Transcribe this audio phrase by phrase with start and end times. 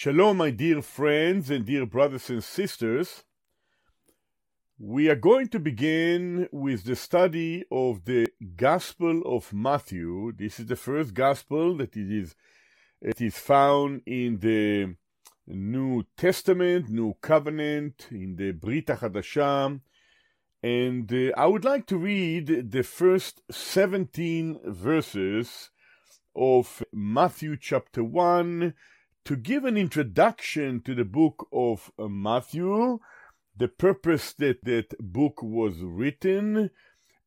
[0.00, 3.24] Shalom, my dear friends and dear brothers and sisters.
[4.78, 10.30] We are going to begin with the study of the Gospel of Matthew.
[10.38, 12.36] This is the first Gospel that it is,
[13.00, 14.94] it is found in the
[15.48, 19.80] New Testament, New Covenant, in the Brit HaChadashah.
[20.62, 25.70] And uh, I would like to read the first 17 verses
[26.36, 28.74] of Matthew chapter 1
[29.28, 32.98] to give an introduction to the book of uh, Matthew,
[33.54, 36.70] the purpose that that book was written,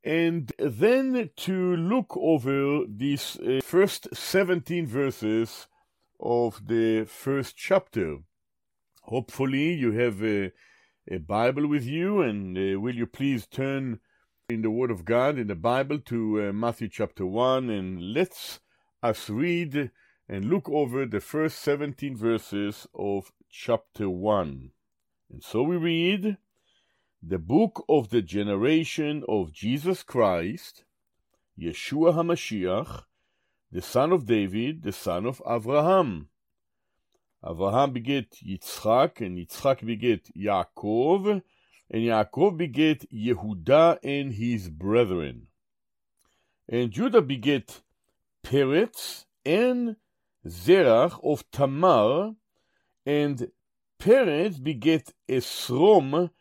[0.03, 5.67] and then to look over these uh, first 17 verses
[6.19, 8.17] of the first chapter.
[9.03, 10.51] Hopefully, you have a,
[11.07, 13.99] a Bible with you, and uh, will you please turn
[14.49, 18.59] in the Word of God in the Bible to uh, Matthew chapter 1, and let's
[19.03, 19.91] us read
[20.31, 24.71] and look over the first 17 verses of chapter 1.
[25.29, 26.37] And so we read
[27.21, 30.85] the book of the generation of Jesus Christ,
[31.59, 33.03] Yeshua HaMashiach,
[33.73, 36.29] the son of David, the son of Abraham.
[37.45, 41.41] Abraham beget Yitzchak, and Yitzchak beget Yaakov,
[41.89, 45.47] and Yaakov beget Yehuda and his brethren.
[46.69, 47.81] And Judah beget
[48.45, 49.97] Peretz and
[50.47, 52.33] Zerach of Tamar,
[53.05, 53.51] and
[53.99, 56.31] Peretz beget Esrom,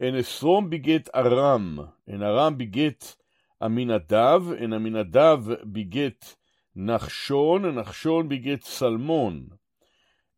[0.00, 3.16] and Esrom beget Aram, and Aram beget
[3.60, 6.36] Aminadav, and Aminadav beget
[6.76, 9.58] Nachshon, and Nachshon beget Salmon.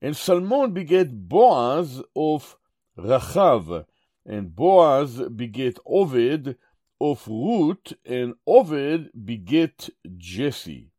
[0.03, 2.57] And Salmon beget Boaz of
[2.99, 3.87] Rachav,
[4.27, 6.57] and Boaz beget Oved
[7.01, 10.91] of Ruth, and Oved beget Jesse.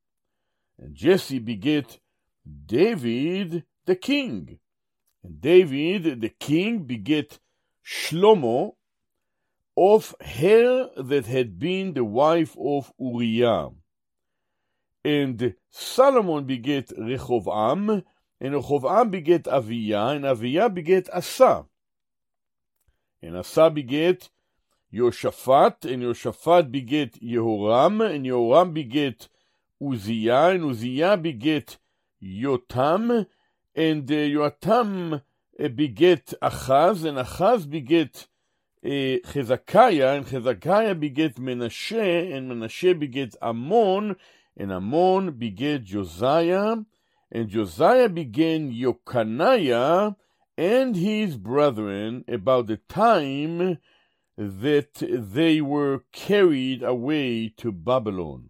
[0.79, 1.99] And Jesse beget
[2.45, 4.59] David the king.
[5.23, 7.39] And David the king beget
[7.83, 8.75] Shlomo
[9.77, 13.69] of her that had been the wife of Uriah.
[15.03, 18.03] And Solomon beget Rehovam,
[18.39, 21.65] and Rehovam beget Aviah, and Aviah beget Asa.
[23.21, 24.29] And Asa beget
[24.93, 29.27] Yoshaphat, and Yoshaphat beget Yehoram, and Yehoram beget
[29.79, 31.77] Uzziah, and Uzziah beget
[32.25, 33.27] Yotam,
[33.75, 35.21] and uh, Yotam
[35.59, 38.27] uh, beget Achaz, and Achaz beget
[38.83, 44.15] uh, Hezekiah, and Hezekiah beget Menashe, and Menashe beget Ammon,
[44.57, 46.77] and Ammon beget Josiah,
[47.31, 50.15] and Josiah began Yokaniah
[50.57, 53.77] and his brethren about the time
[54.37, 58.49] that they were carried away to Babylon.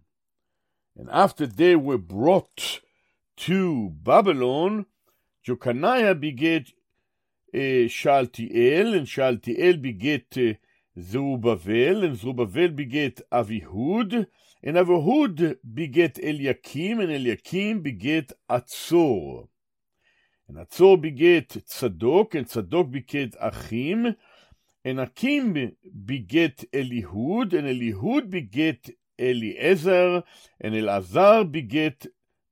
[0.96, 2.80] And after they were brought
[3.36, 4.86] to Babylon,
[5.46, 6.72] Jokaniah beget
[7.54, 10.54] uh, Shaltiel, and Shaltiel beget uh,
[11.00, 14.26] Zerubbabel, and Zerubbabel beget Avihud,
[14.62, 19.48] and Avihud beget Eliakim, and Eliakim beget Atzor.
[20.48, 24.16] And Atzor beget Tzadok, and Tzadok beget Achim,
[24.84, 25.72] and Achim
[26.04, 30.22] beget Elihud, and Elihud beget Eliezer,
[30.60, 32.06] and Elazar beget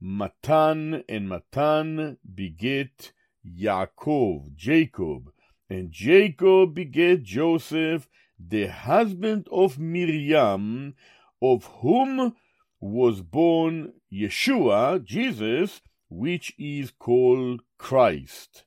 [0.07, 5.33] Matan, and Matan beget Yaakov, Jacob,
[5.71, 8.07] and Jacob beget Joseph,
[8.39, 10.95] the husband of Miriam,
[11.41, 12.37] of whom
[12.81, 15.81] was born Yeshua, Jesus,
[16.11, 18.65] which is called Christ,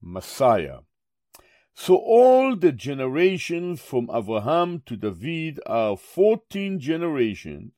[0.00, 0.78] Messiah.
[1.74, 7.72] So all the generations from Abraham to David are 14 generations,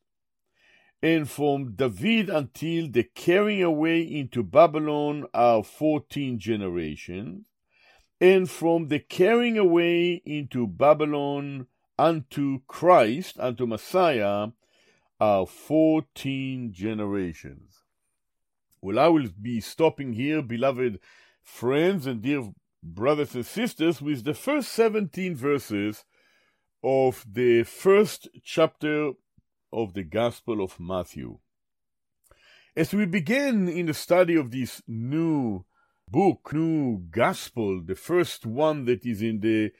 [1.05, 7.45] and from David until the carrying away into Babylon are 14 generations,
[8.23, 11.67] and from the carrying away into Babylon
[11.99, 14.49] unto Christ, unto Messiah,
[15.21, 17.83] are 14 generations.
[18.81, 21.01] Well, I will be stopping here, beloved
[21.43, 22.51] friends and dear
[22.83, 26.07] brothers and sisters, with the first 17 verses
[26.83, 29.13] of the first chapter
[29.75, 31.39] of the Gospel of Matthew.
[32.77, 35.65] As we begin in the study of this new
[36.09, 39.73] book, new gospel, the first one that is in the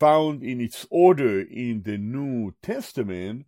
[0.00, 3.46] found in its order in the New Testament,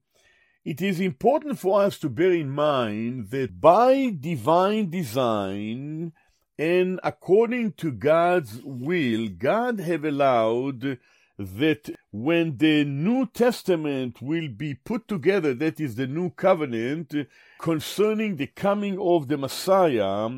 [0.65, 6.13] it is important for us to bear in mind that by divine design
[6.59, 10.99] and according to God's will, God have allowed
[11.39, 17.13] that when the New Testament will be put together, that is the New Covenant,
[17.59, 20.31] concerning the coming of the Messiah,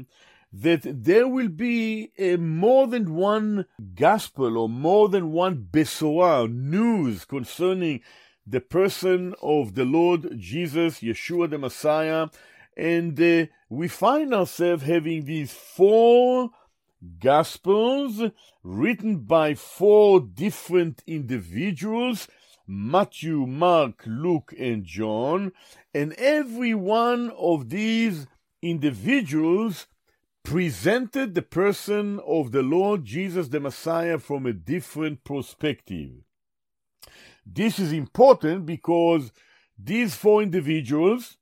[0.51, 8.01] that there will be more than one gospel or more than one besorah, news concerning
[8.47, 12.29] the person of the Lord Jesus, Yeshua the Messiah,
[12.75, 16.53] and uh, we find ourselves having these four
[17.21, 18.23] Gospels
[18.63, 22.29] written by four different individuals
[22.67, 25.53] Matthew, Mark, Luke, and John,
[25.95, 28.27] and every one of these
[28.61, 29.87] individuals
[30.43, 36.23] presented the person of the Lord Jesus the Messiah from a different perspective.
[37.45, 39.31] This is important because
[39.79, 41.37] these four individuals,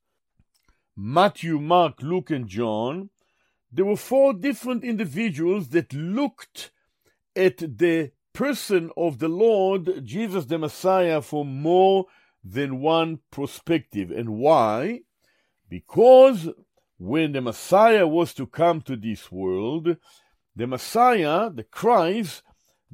[0.96, 3.08] Matthew, Mark, Luke, and John,
[3.74, 6.70] there were four different individuals that looked
[7.34, 12.06] at the person of the Lord Jesus the Messiah from more
[12.44, 14.12] than one perspective.
[14.12, 15.00] And why?
[15.68, 16.50] Because
[16.98, 19.96] when the Messiah was to come to this world,
[20.54, 22.42] the Messiah, the Christ,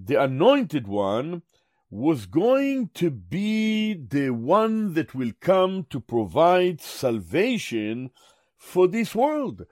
[0.03, 1.43] the anointed one,
[1.91, 8.11] was going to be the one that will come to provide salvation
[8.57, 9.67] for this world.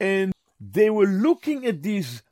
[0.00, 2.22] And they were looking at this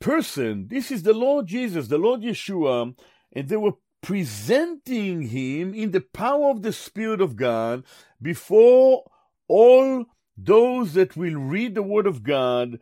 [0.00, 0.68] person.
[0.68, 2.94] This is the Lord Jesus, the Lord Yeshua,
[3.32, 7.84] and they were presenting him in the power of the Spirit of God
[8.20, 9.04] before
[9.48, 10.04] all
[10.36, 12.78] those that will read the Word of God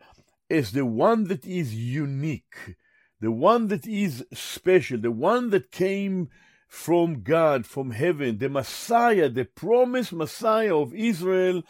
[0.49, 2.75] as the one that is unique,
[3.19, 6.29] the one that is special, the one that came
[6.67, 11.63] from God, from heaven, the Messiah, the promised Messiah of Israel,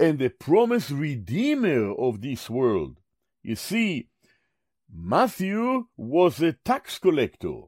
[0.00, 2.96] and the promised Redeemer of this world.
[3.42, 4.08] You see,
[4.90, 7.64] Matthew was a tax collector.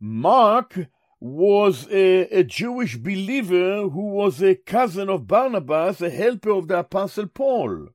[0.00, 0.88] Mark
[1.20, 6.80] was a, a, Jewish believer who was a cousin of Barnabas, a helper of the
[6.80, 7.90] Apostle Paul.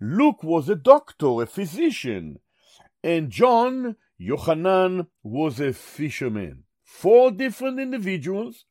[0.00, 2.38] Luke was a doctor, a physician.
[3.02, 6.62] And John, Yohanan, was a fisherman.
[6.84, 8.66] Four different individuals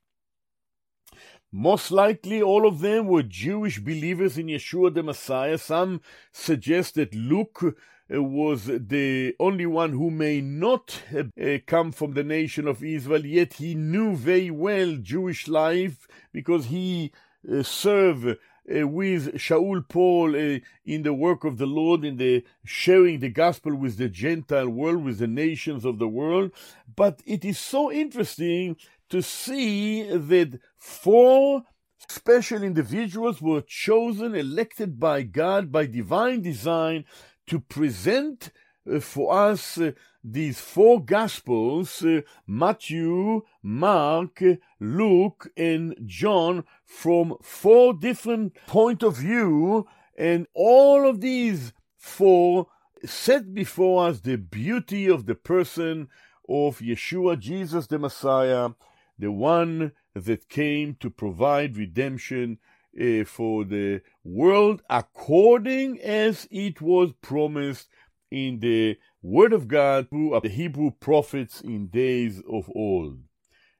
[1.57, 5.57] most likely, all of them were Jewish believers in Yeshua the Messiah.
[5.57, 6.01] Some
[6.33, 11.23] suggest that Luke uh, was the only one who may not uh,
[11.65, 17.13] come from the nation of Israel, yet he knew very well Jewish life because he
[17.49, 18.37] uh, served
[18.67, 23.97] with Shaul Paul in the work of the Lord, in the sharing the gospel with
[23.97, 26.51] the Gentile world, with the nations of the world.
[26.95, 28.77] But it is so interesting
[29.09, 31.63] to see that four
[32.09, 37.05] special individuals were chosen, elected by God, by divine design,
[37.47, 38.51] to present
[38.91, 39.91] uh, for us uh,
[40.23, 44.41] these four Gospels uh, Matthew, Mark,
[44.79, 52.67] Luke, and John from four different point of view, and all of these four
[53.03, 56.07] set before us the beauty of the person
[56.47, 58.69] of Yeshua, Jesus the Messiah,
[59.17, 62.57] the one that came to provide redemption
[62.99, 67.87] uh, for the world according as it was promised
[68.31, 73.19] in the Word of God through the Hebrew prophets in days of old.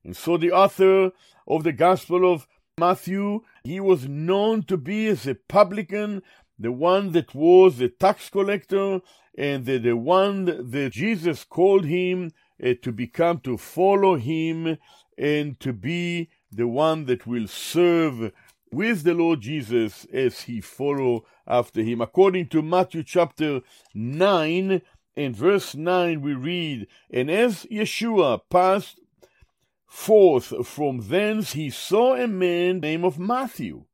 [0.03, 1.11] And so the author
[1.47, 6.21] of the Gospel of Matthew, he was known to be as a publican,
[6.59, 9.01] the one that was a tax collector,
[9.37, 12.31] and the, the one that Jesus called him
[12.63, 14.77] uh, to become, to follow him
[15.17, 18.31] and to be the one that will serve
[18.71, 22.01] with the Lord Jesus as he follow after him.
[22.01, 23.61] According to Matthew chapter
[23.93, 24.81] 9
[25.15, 28.99] and verse 9 we read, And as Yeshua passed
[29.87, 33.85] forth from thence, he saw a man named of Matthew,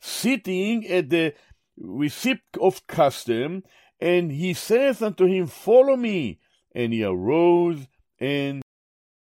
[0.00, 1.34] sitting at the
[1.78, 3.62] receipt of custom,
[4.00, 6.40] and he saith unto him, Follow me.
[6.74, 7.86] And he arose
[8.18, 8.62] and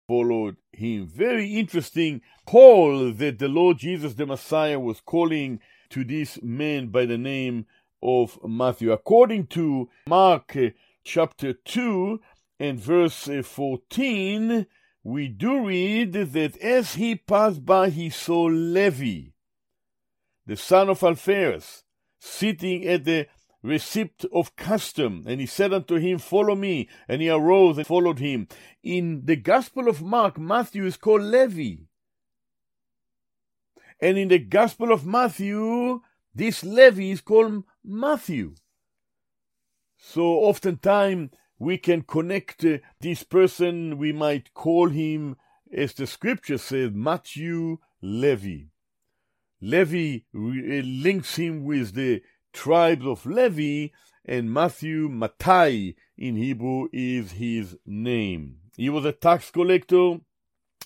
[0.08, 1.08] followed him.
[1.08, 5.60] Very interesting call that the Lord Jesus the Messiah was calling
[5.90, 7.66] to this man by the name
[8.02, 8.92] of Matthew.
[8.92, 10.70] According to Mark uh,
[11.04, 12.22] chapter 2
[12.60, 14.66] and verse uh, 14,
[15.04, 19.32] we do read that as he passed by, he saw Levi,
[20.46, 21.84] the son of Alphaeus,
[22.20, 23.28] sitting at the
[23.68, 25.24] receipt of custom.
[25.28, 26.90] And he said unto him, Follow me.
[27.08, 28.48] And he arose and followed him.
[28.82, 31.84] In the Gospel of Mark, Matthew is called Levi.
[34.00, 36.02] And in the Gospel of Matthew,
[36.34, 38.56] this Levi is called Matthew.
[39.98, 45.36] So oftentimes we can connect uh, this person, we might call him,
[45.74, 48.66] as the scripture says, Matthew Levi.
[49.60, 50.40] Levi uh,
[50.86, 52.22] links him with the
[52.54, 53.94] tribes of Levi,
[54.26, 58.58] and Matthew, Mattai in Hebrew, is his name.
[58.76, 60.20] He was a tax collector.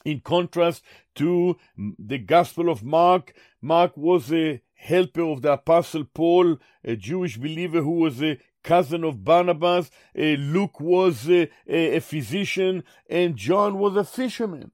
[0.04, 0.84] In contrast
[1.16, 7.38] to the Gospel of Mark, Mark was a helper of the Apostle Paul, a Jewish
[7.38, 9.92] believer who was a cousin of Barnabas.
[10.16, 14.72] Luke was a, a physician, and John was a fisherman.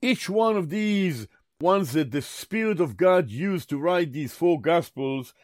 [0.00, 1.26] Each one of these
[1.60, 5.34] ones that the Spirit of God used to write these four Gospels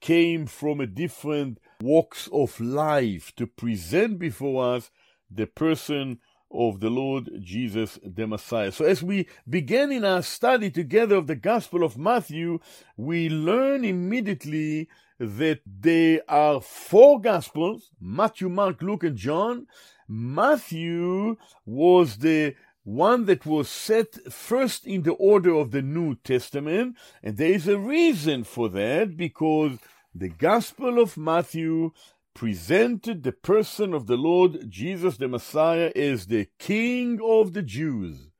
[0.00, 4.90] came from a different walks of life to present before us
[5.30, 6.18] the person
[6.50, 8.72] of the Lord Jesus the Messiah.
[8.72, 12.60] So, as we begin in our study together of the Gospel of Matthew,
[12.96, 14.88] we learn immediately
[15.18, 19.66] that there are four Gospels Matthew, Mark, Luke, and John.
[20.08, 21.36] Matthew
[21.66, 22.54] was the
[22.88, 27.68] one that was set first in the order of the New Testament, and there is
[27.68, 29.72] a reason for that because
[30.14, 31.90] the Gospel of Matthew
[32.34, 38.30] presented the person of the Lord Jesus the Messiah as the King of the Jews.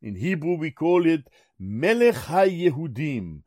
[0.00, 3.42] In Hebrew, we call it Melech HaYehudim,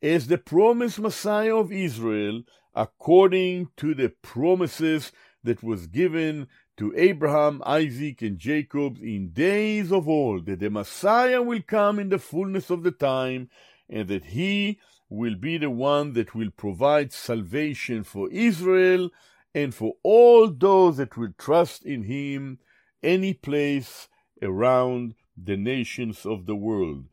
[0.00, 2.42] as the promised Messiah of Israel,
[2.74, 5.12] according to the promises
[5.44, 11.42] that was given to Abraham, Isaac, and Jacob in days of old, that the Messiah
[11.42, 13.48] will come in the fullness of the time,
[13.88, 14.78] and that he
[15.08, 19.10] will be the one that will provide salvation for Israel
[19.54, 22.58] and for all those that will trust in him
[23.02, 24.08] any place
[24.42, 27.04] around the nations of the world.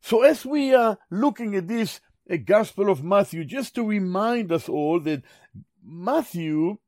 [0.00, 4.68] So, as we are looking at this a Gospel of Matthew, just to remind us
[4.68, 5.22] all that
[5.84, 6.78] Matthew,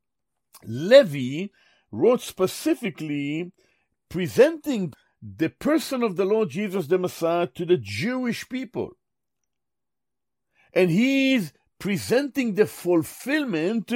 [0.65, 1.47] Levi,
[1.91, 3.51] wrote specifically
[4.09, 8.91] presenting the person of the Lord Jesus the Messiah to the Jewish people.
[10.73, 13.91] And he's presenting the fulfillment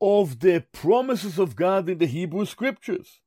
[0.00, 3.20] of the promises of God in the Hebrew Scriptures.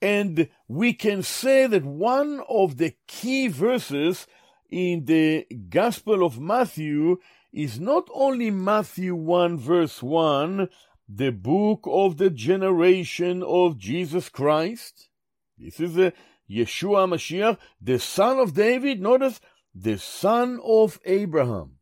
[0.00, 4.26] And we can say that one of the key verses
[4.70, 7.18] in the Gospel of Matthew
[7.52, 10.68] is not only Matthew 1 verse 1,
[11.08, 15.08] the book of the generation of Jesus Christ.
[15.56, 16.12] This is the
[16.50, 19.40] Yeshua Mashiach, the son of David, notice,
[19.74, 21.76] the son of Abraham.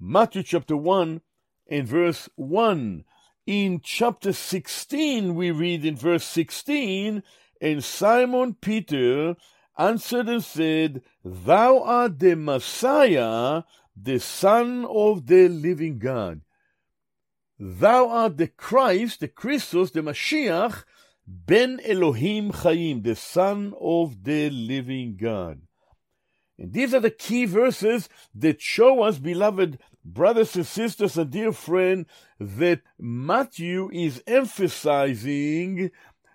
[0.00, 1.20] Matthew chapter 1
[1.68, 3.04] and verse 1.
[3.46, 7.22] In chapter 16, we read in verse 16,
[7.60, 9.36] and Simon Peter
[9.76, 13.62] answered and said, Thou art the Messiah,
[13.96, 16.42] the Son of the living God.
[17.64, 20.82] Thou art the Christ, the Christus, the Mashiach,
[21.28, 25.60] Ben Elohim Chaim, the Son of the living God.
[26.58, 31.52] And these are the key verses that show us, beloved brothers and sisters and dear
[31.52, 32.06] friend,
[32.40, 35.92] that Matthew is emphasizing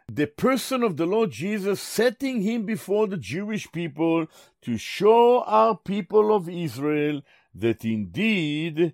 [0.09, 4.27] the person of the Lord Jesus, setting him before the Jewish people
[4.61, 7.21] to show our people of Israel
[7.53, 8.93] that indeed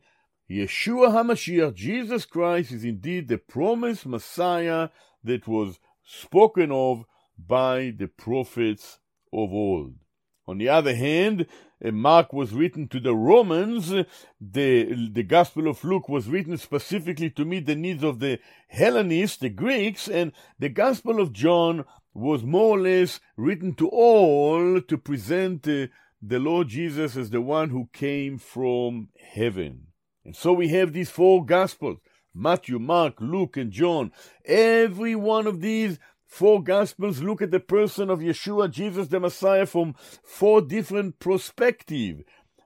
[0.49, 4.89] Yeshua HaMashiach, Jesus Christ, is indeed the promised Messiah
[5.23, 7.05] that was spoken of
[7.37, 8.99] by the prophets
[9.31, 9.95] of old.
[10.45, 11.47] On the other hand,
[11.81, 13.89] Mark was written to the Romans.
[14.41, 19.37] The, the Gospel of Luke was written specifically to meet the needs of the Hellenists,
[19.37, 24.97] the Greeks, and the Gospel of John was more or less written to all to
[24.97, 25.87] present uh,
[26.21, 29.87] the Lord Jesus as the one who came from heaven.
[30.25, 31.99] And so we have these four Gospels
[32.33, 34.11] Matthew, Mark, Luke, and John.
[34.45, 39.67] Every one of these four Gospels look at the person of Yeshua, Jesus the Messiah,
[39.67, 42.23] from four different perspectives.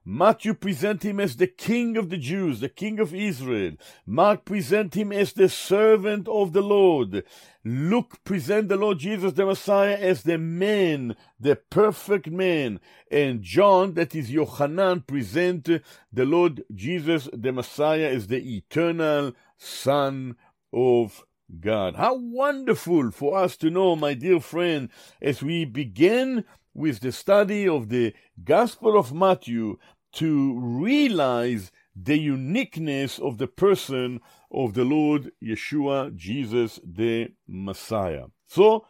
[0.09, 3.73] Matthew present him as the king of the Jews, the king of Israel.
[4.05, 7.25] Mark present him as the servant of the Lord.
[7.65, 12.79] Luke present the Lord Jesus the Messiah as the man, the perfect man.
[13.11, 20.37] And John, that is Yohanan, present the Lord Jesus the Messiah as the eternal Son
[20.71, 21.25] of
[21.59, 21.97] God.
[21.97, 24.87] How wonderful for us to know, my dear friend,
[25.21, 29.79] as we begin with the study of the Gospel of Matthew,
[30.17, 34.19] to realize the uniqueness of the person
[34.51, 38.25] of the Lord Yeshua, Jesus the Messiah.
[38.47, 38.85] So,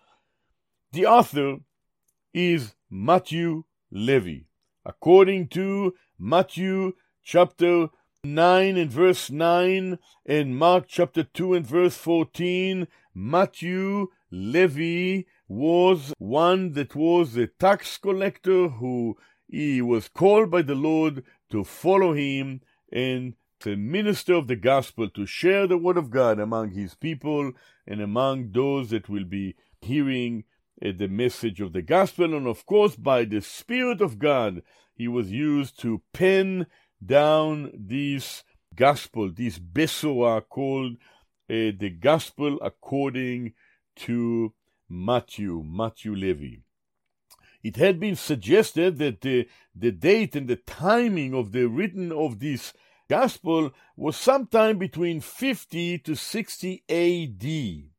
[0.94, 1.58] the author
[2.34, 4.46] is Matthew Levi.
[4.86, 6.94] According to Matthew
[7.24, 7.90] chapter
[8.24, 16.72] 9 and verse 9 and Mark chapter 2 and verse 14, Matthew Levi was one
[16.74, 19.18] that was a tax collector who
[19.48, 22.62] he was called by the Lord to follow him
[22.92, 27.54] and to minister of the gospel, to share the word of God among his people
[27.88, 30.44] and among those that will be hearing
[30.86, 32.36] uh, the message of the gospel.
[32.36, 34.62] And of course, by the Spirit of God,
[34.94, 36.68] he was used to pen
[37.04, 38.44] down this
[38.76, 40.94] gospel, this Besorah called
[41.50, 43.54] uh, the gospel according
[43.96, 44.54] to
[44.90, 46.67] Matthew, Matthew Levi.
[47.64, 52.40] It had been suggested that the, the date and the timing of the written of
[52.40, 52.74] this
[53.10, 57.92] gospel was sometime between 50 to 60 AD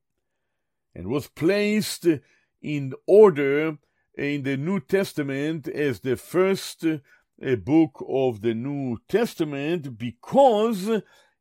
[0.95, 2.07] and was placed
[2.61, 3.79] in order
[4.17, 10.91] in the New Testament as the first uh, book of the New Testament because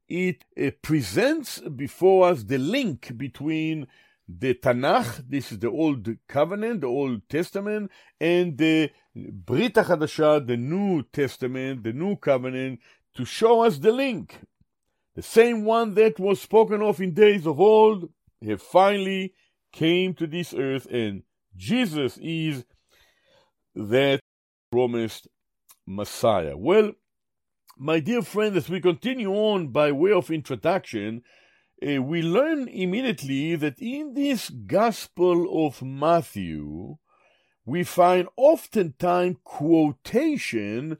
[0.08, 3.88] it uh, presents before us the link between
[4.28, 10.58] the Tanakh, this is the Old Covenant, the Old Testament, and the Brit HaChadashah, the
[10.58, 12.80] New Testament, the New Covenant,
[13.16, 14.40] to show us the link.
[15.16, 18.10] The same one that was spoken of in days of old
[18.46, 19.34] have finally
[19.72, 21.24] came to this earth, and
[21.56, 22.66] Jesus is
[23.74, 24.20] that
[24.72, 25.28] promised
[25.86, 26.56] Messiah.
[26.56, 26.92] Well,
[27.78, 31.24] my dear friend, as we continue on by way of introduction,
[31.86, 36.98] uh, we learn immediately that in this Gospel of Matthew,
[37.66, 40.98] we find oftentimes quotation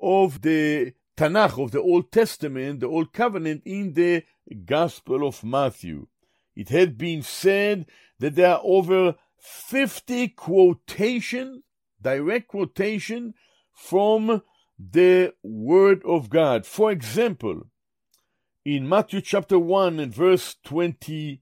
[0.00, 4.24] of the Tanakh, of the Old Testament, the Old Covenant, in the
[4.64, 6.08] Gospel of Matthew.
[6.54, 7.86] It had been said
[8.18, 11.62] that there are over 50 quotation,
[12.00, 13.34] direct quotation
[13.72, 14.42] from
[14.78, 16.66] the Word of God.
[16.66, 17.62] For example,
[18.64, 21.40] in Matthew chapter 1 and verse 23,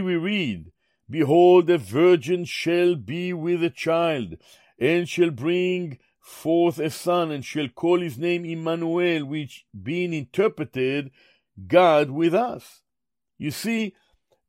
[0.00, 0.72] we read,
[1.08, 4.36] Behold, a virgin shall be with a child,
[4.78, 11.12] and shall bring forth a son, and shall call his name Emmanuel, which being interpreted,
[11.68, 12.82] God with us.
[13.38, 13.94] You see,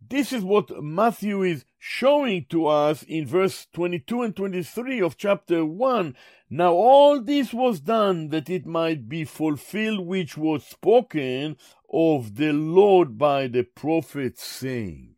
[0.09, 5.63] this is what Matthew is showing to us in verse 22 and 23 of chapter
[5.63, 6.15] 1.
[6.49, 11.57] Now all this was done that it might be fulfilled which was spoken
[11.91, 15.15] of the Lord by the prophets, saying,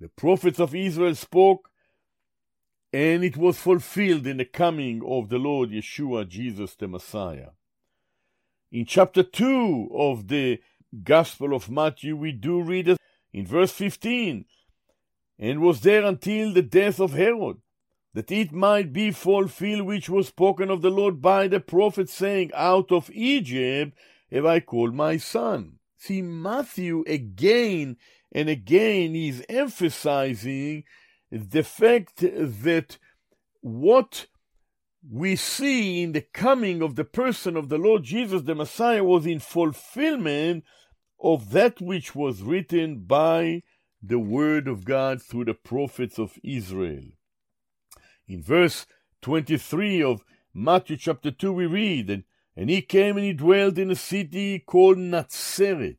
[0.00, 1.70] The prophets of Israel spoke,
[2.92, 7.50] and it was fulfilled in the coming of the Lord Yeshua, Jesus the Messiah.
[8.72, 10.60] In chapter 2 of the
[11.04, 12.96] Gospel of Matthew, we do read
[13.32, 14.44] in verse 15,
[15.38, 17.58] and was there until the death of Herod,
[18.12, 22.50] that it might be fulfilled which was spoken of the Lord by the prophet, saying,
[22.54, 23.96] Out of Egypt
[24.30, 25.78] have I called my son.
[25.96, 27.96] See, Matthew again
[28.32, 30.84] and again is emphasizing
[31.30, 32.98] the fact that
[33.60, 34.26] what
[35.08, 39.26] we see in the coming of the person of the Lord Jesus the Messiah was
[39.26, 40.64] in fulfillment
[41.20, 43.62] of that which was written by
[44.02, 47.04] the word of God through the prophets of Israel.
[48.26, 48.86] In verse
[49.22, 52.24] 23 of Matthew chapter 2, we read, and
[52.56, 55.96] and he came and he dwelt in a city called Nazareth,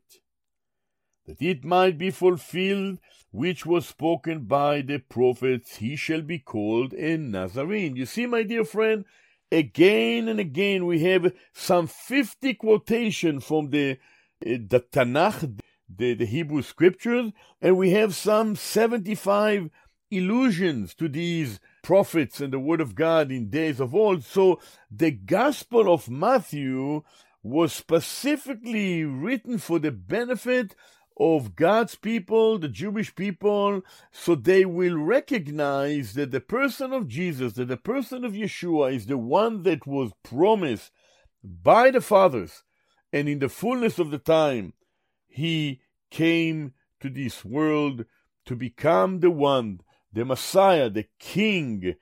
[1.26, 2.98] that it might be fulfilled
[3.32, 7.96] which was spoken by the prophets, he shall be called a Nazarene.
[7.96, 9.06] You see, my dear friend,
[9.50, 16.26] again and again we have some 50 quotation from the, uh, the Tanakh, the, the
[16.26, 19.70] Hebrew scriptures, and we have some 75
[20.10, 24.24] illusions to these prophets and the word of God in days of old.
[24.24, 27.02] So the Gospel of Matthew
[27.42, 30.74] was specifically written for the benefit
[31.18, 37.54] of God's people, the Jewish people, so they will recognize that the person of Jesus,
[37.54, 40.90] that the person of Yeshua is the one that was promised
[41.44, 42.62] by the fathers,
[43.12, 44.72] and in the fullness of the time,
[45.28, 48.04] he came to this world
[48.46, 49.80] to become the one
[50.12, 51.94] the Messiah, the King,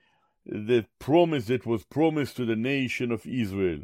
[0.45, 3.81] the promise that was promised to the nation of Israel.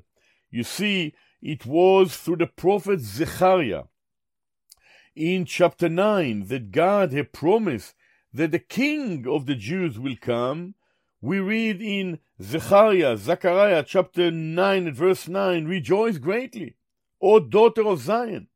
[0.50, 3.84] You see, it was through the prophet Zechariah
[5.16, 7.96] in chapter 9 that God had promised
[8.34, 10.76] that the King of the Jews will come,
[11.22, 16.76] We read in Zechariah, Zechariah chapter 9 and verse 9, Rejoice greatly,
[17.20, 18.48] O daughter of Zion.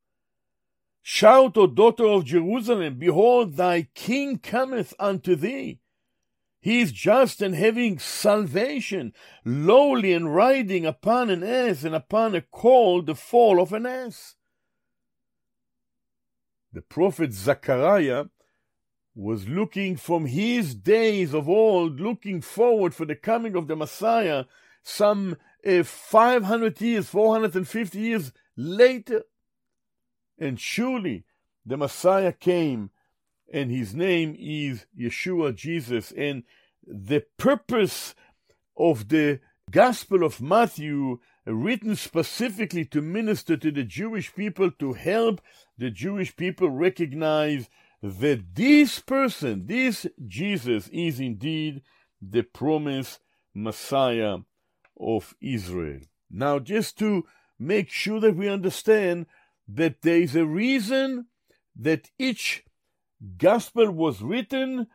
[1.01, 5.79] Shout, O daughter of Jerusalem, behold, thy king cometh unto thee.
[6.61, 12.41] He is just and having salvation, lowly and riding upon an ass and upon a
[12.41, 14.35] colt, the fall of an ass.
[16.71, 18.25] The prophet Zechariah
[19.15, 24.45] was looking from his days of old, looking forward for the coming of the Messiah
[24.83, 25.37] some
[25.67, 29.23] uh, 500 years, 450 years later.
[30.41, 31.23] And surely
[31.63, 32.89] the Messiah came,
[33.53, 36.11] and his name is Yeshua Jesus.
[36.11, 36.43] And
[36.83, 38.15] the purpose
[38.75, 45.41] of the Gospel of Matthew, written specifically to minister to the Jewish people, to help
[45.77, 47.69] the Jewish people recognize
[48.01, 51.83] that this person, this Jesus, is indeed
[52.19, 53.19] the promised
[53.53, 54.37] Messiah
[54.99, 56.01] of Israel.
[56.31, 57.27] Now, just to
[57.59, 59.27] make sure that we understand
[59.73, 61.27] that there is a reason
[61.75, 62.63] that each
[63.37, 64.87] gospel was written,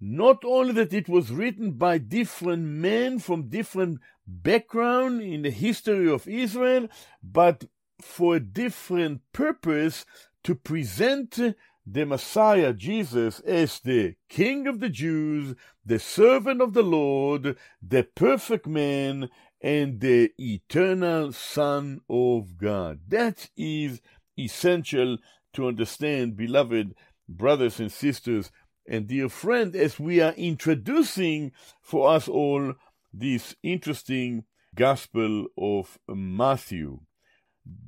[0.00, 6.10] not only that it was written by different men from different background in the history
[6.10, 6.88] of Israel,
[7.22, 7.64] but
[8.00, 10.04] for a different purpose
[10.44, 11.38] to present
[11.84, 18.04] the Messiah, Jesus, as the King of the Jews, the servant of the Lord, the
[18.04, 19.28] perfect man,
[19.62, 23.00] and the eternal Son of God.
[23.08, 24.00] That is
[24.38, 25.18] essential
[25.54, 26.94] to understand, beloved
[27.28, 28.50] brothers and sisters
[28.88, 32.74] and dear friend, as we are introducing for us all
[33.12, 34.44] this interesting
[34.74, 37.00] Gospel of Matthew.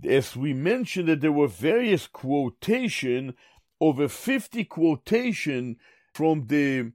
[0.08, 3.34] As we mentioned that there were various quotation,
[3.80, 5.76] over 50 quotation
[6.14, 6.92] from the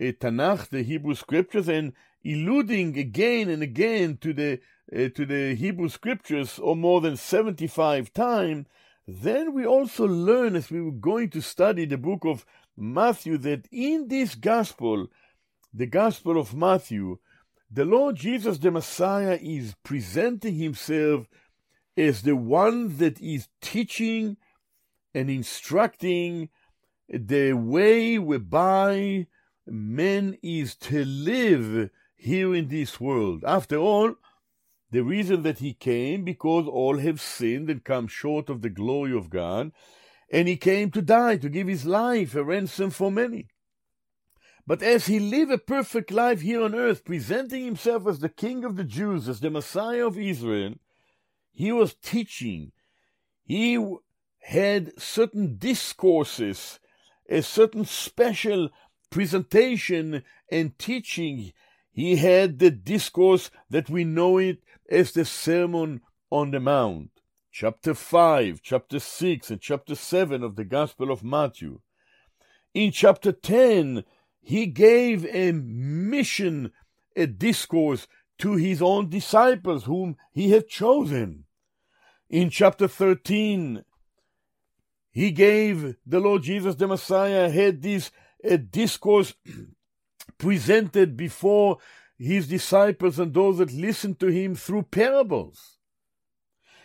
[0.00, 4.60] uh, Tanakh, the Hebrew scriptures, and alluding again and again to the
[4.94, 8.66] uh, to the Hebrew scriptures, or more than 75 times,
[9.06, 12.44] then we also learn as we were going to study the book of
[12.76, 15.08] Matthew that in this gospel,
[15.72, 17.18] the gospel of Matthew,
[17.70, 21.26] the Lord Jesus the Messiah is presenting himself
[21.96, 24.36] as the one that is teaching
[25.14, 26.50] and instructing
[27.08, 29.26] the way whereby
[29.66, 31.90] man is to live
[32.22, 33.44] here in this world.
[33.44, 34.14] After all,
[34.90, 39.16] the reason that he came, because all have sinned and come short of the glory
[39.16, 39.72] of God,
[40.30, 43.48] and he came to die, to give his life a ransom for many.
[44.66, 48.64] But as he lived a perfect life here on earth, presenting himself as the King
[48.64, 50.74] of the Jews, as the Messiah of Israel,
[51.50, 52.72] he was teaching.
[53.44, 53.84] He
[54.40, 56.78] had certain discourses,
[57.28, 58.70] a certain special
[59.10, 61.52] presentation and teaching.
[61.92, 66.00] He had the discourse that we know it as the Sermon
[66.30, 67.10] on the Mount,
[67.50, 71.80] chapter 5, chapter 6, and chapter 7 of the Gospel of Matthew.
[72.72, 74.04] In chapter 10,
[74.40, 76.72] he gave a mission,
[77.14, 81.44] a discourse to his own disciples whom he had chosen.
[82.30, 83.84] In chapter 13,
[85.10, 88.10] he gave the Lord Jesus the Messiah had this
[88.42, 89.34] a discourse
[90.42, 91.78] presented before
[92.18, 95.78] his disciples and those that listened to him through parables.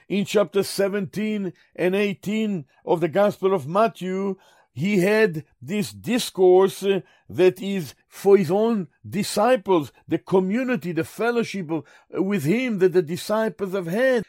[0.08, 4.36] In chapter 17 and 18 of the Gospel of Matthew,
[4.74, 11.72] he had this discourse uh, that is for his own disciples, the community, the fellowship
[11.72, 11.82] uh,
[12.22, 14.24] with him that the disciples have had.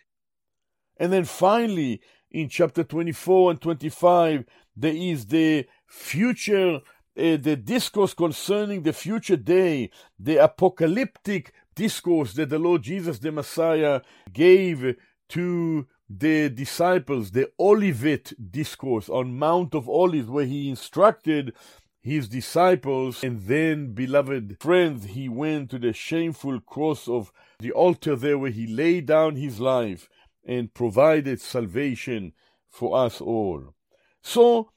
[0.97, 6.81] And then finally, in chapter 24 and 25, there is the future,
[7.19, 13.33] Eh, the discourse concerning the future day, the apocalyptic discourse that the Lord Jesus the
[13.33, 14.03] Messiah
[14.33, 14.95] gave
[15.31, 21.55] to the disciples, the Olivet discourse on Mount of Olives, where he instructed
[22.01, 28.15] his disciples, and then, beloved friends, he went to the shameful cross of the altar
[28.15, 30.09] there where he laid down his life
[30.47, 32.33] and provided salvation
[32.69, 33.75] for us all.
[34.23, 34.71] So,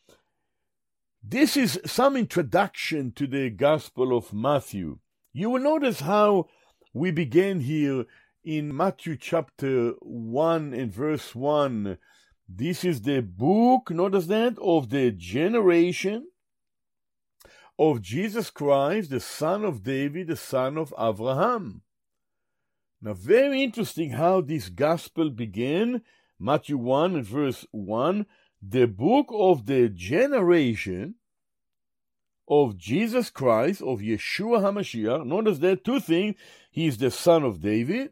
[1.23, 4.99] this is some introduction to the Gospel of Matthew.
[5.33, 6.47] You will notice how
[6.93, 8.05] we begin here
[8.43, 11.97] in Matthew chapter 1 and verse 1.
[12.49, 16.27] This is the book, notice that, of the generation
[17.77, 21.83] of Jesus Christ, the son of David, the son of Abraham.
[23.01, 26.01] Now, very interesting how this gospel began.
[26.39, 28.25] Matthew 1 and verse 1
[28.61, 31.15] the book of the generation
[32.47, 35.25] of Jesus Christ, of Yeshua HaMashiach.
[35.25, 36.35] Notice there two things.
[36.69, 38.11] He is the son of David,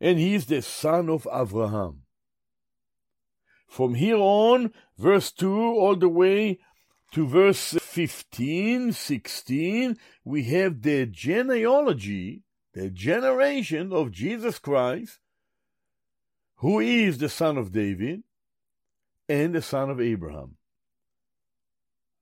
[0.00, 2.02] and he is the son of Abraham.
[3.68, 6.58] From here on, verse 2 all the way
[7.12, 15.18] to verse 15, 16, we have the genealogy, the generation of Jesus Christ,
[16.56, 18.22] who is the son of David
[19.28, 20.56] and the son of Abraham.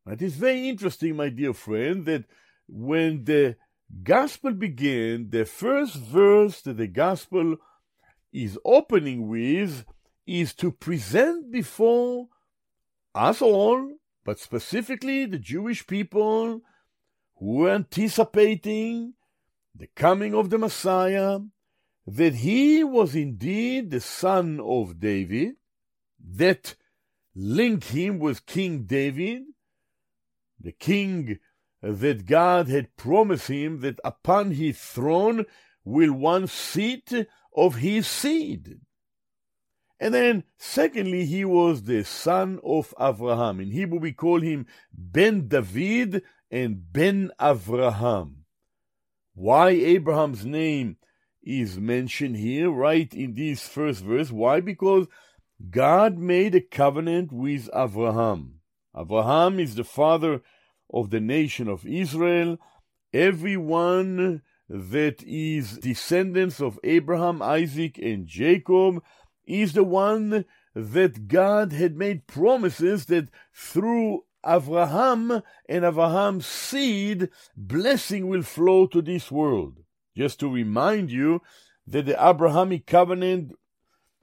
[0.07, 2.25] It is very interesting, my dear friend, that
[2.69, 3.57] when the
[4.03, 7.57] gospel began, the first verse that the gospel
[8.33, 9.85] is opening with
[10.27, 12.29] is to present before
[13.15, 13.93] us all,
[14.25, 16.63] but specifically the Jewish people
[17.37, 19.15] who were anticipating
[19.75, 21.39] the coming of the Messiah,
[22.07, 25.55] that he was indeed the son of David,
[26.21, 26.75] that
[27.35, 29.43] linked him with King David,
[30.61, 31.39] the king
[31.83, 35.45] that God had promised him that upon his throne
[35.85, 37.13] will one seat
[37.57, 38.81] of his seed.
[39.99, 43.61] And then, secondly, he was the son of Abraham.
[43.61, 48.45] In Hebrew, we call him Ben David and Ben Abraham.
[49.35, 50.97] Why Abraham's name
[51.43, 54.31] is mentioned here, right in this first verse?
[54.31, 54.61] Why?
[54.61, 55.07] Because
[55.71, 58.61] God made a covenant with Abraham.
[58.97, 60.43] Abraham is the father
[60.93, 62.59] of the nation of Israel.
[63.13, 69.03] Everyone that is descendants of Abraham, Isaac, and Jacob
[69.47, 70.45] is the one
[70.75, 79.03] that God had made promises that through Abraham and Abraham's seed, blessing will flow to
[79.03, 79.79] this world.
[80.17, 81.41] Just to remind you
[81.87, 83.53] that the Abrahamic covenant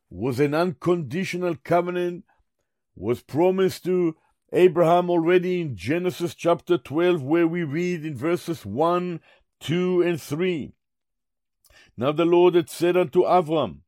[0.09, 2.25] was an unconditional covenant,
[2.95, 4.15] was promised to
[4.51, 9.19] Abraham already in Genesis chapter 12, where we read in verses 1,
[9.59, 10.73] 2, and 3.
[11.95, 13.83] Now the Lord had said unto Abram,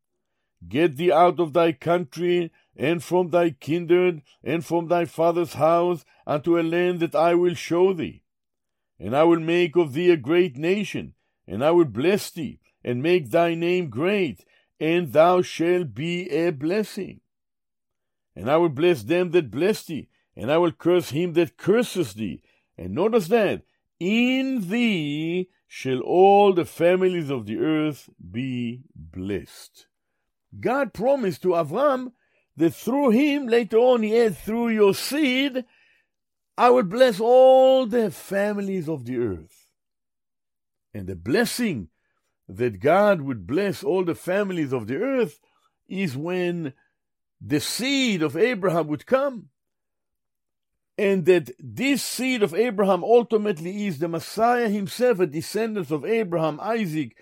[0.67, 6.05] Get thee out of thy country, and from thy kindred, and from thy father's house,
[6.27, 8.23] unto a land that I will show thee.
[8.99, 11.15] And I will make of thee a great nation,
[11.47, 14.45] and I will bless thee, and make thy name great,
[14.81, 17.21] and thou shalt be a blessing.
[18.35, 22.15] And I will bless them that bless thee, and I will curse him that curses
[22.15, 22.41] thee.
[22.79, 23.61] And notice that,
[23.99, 29.85] in thee shall all the families of the earth be blessed.
[30.59, 32.13] God promised to Avram
[32.57, 35.63] that through him, later on, he through your seed,
[36.57, 39.67] I will bless all the families of the earth.
[40.91, 41.89] And the blessing
[42.57, 45.39] that God would bless all the families of the earth
[45.87, 46.73] is when
[47.39, 49.49] the seed of Abraham would come.
[50.97, 56.59] And that this seed of Abraham ultimately is the Messiah himself, a descendant of Abraham,
[56.61, 57.15] Isaac,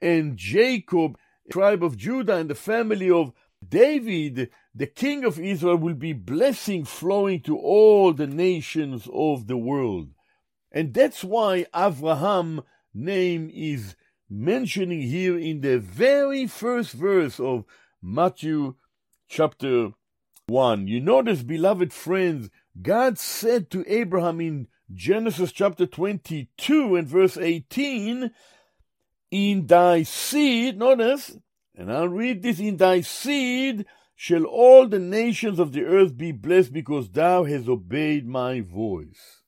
[0.00, 1.18] and Jacob,
[1.50, 3.32] tribe of Judah and the family of
[3.66, 9.56] David, the king of Israel, will be blessing flowing to all the nations of the
[9.56, 10.10] world.
[10.70, 12.62] And that's why Avraham
[12.94, 13.96] name is
[14.28, 17.64] mentioning here in the very first verse of
[18.02, 18.74] Matthew
[19.28, 19.90] chapter
[20.46, 20.86] 1.
[20.86, 28.30] You notice, beloved friends, God said to Abraham in Genesis chapter 22 and verse 18,
[29.30, 31.36] in thy seed, notice,
[31.74, 36.32] and I'll read this, in thy seed shall all the nations of the earth be
[36.32, 39.42] blessed because thou hast obeyed my voice.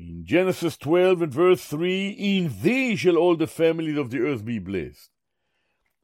[0.00, 4.42] In Genesis 12 and verse 3, in thee shall all the families of the earth
[4.46, 5.10] be blessed.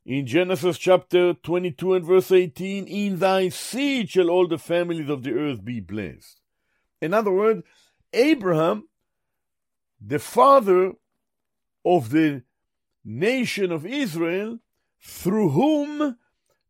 [0.05, 5.23] In Genesis chapter 22 and verse 18, in thy seed shall all the families of
[5.23, 6.43] the earth be blessed.
[7.01, 7.63] In other words,
[8.13, 8.87] Abraham,
[9.99, 10.93] the father
[11.83, 12.43] of the
[13.03, 14.59] nation of Israel,
[15.01, 16.19] through whom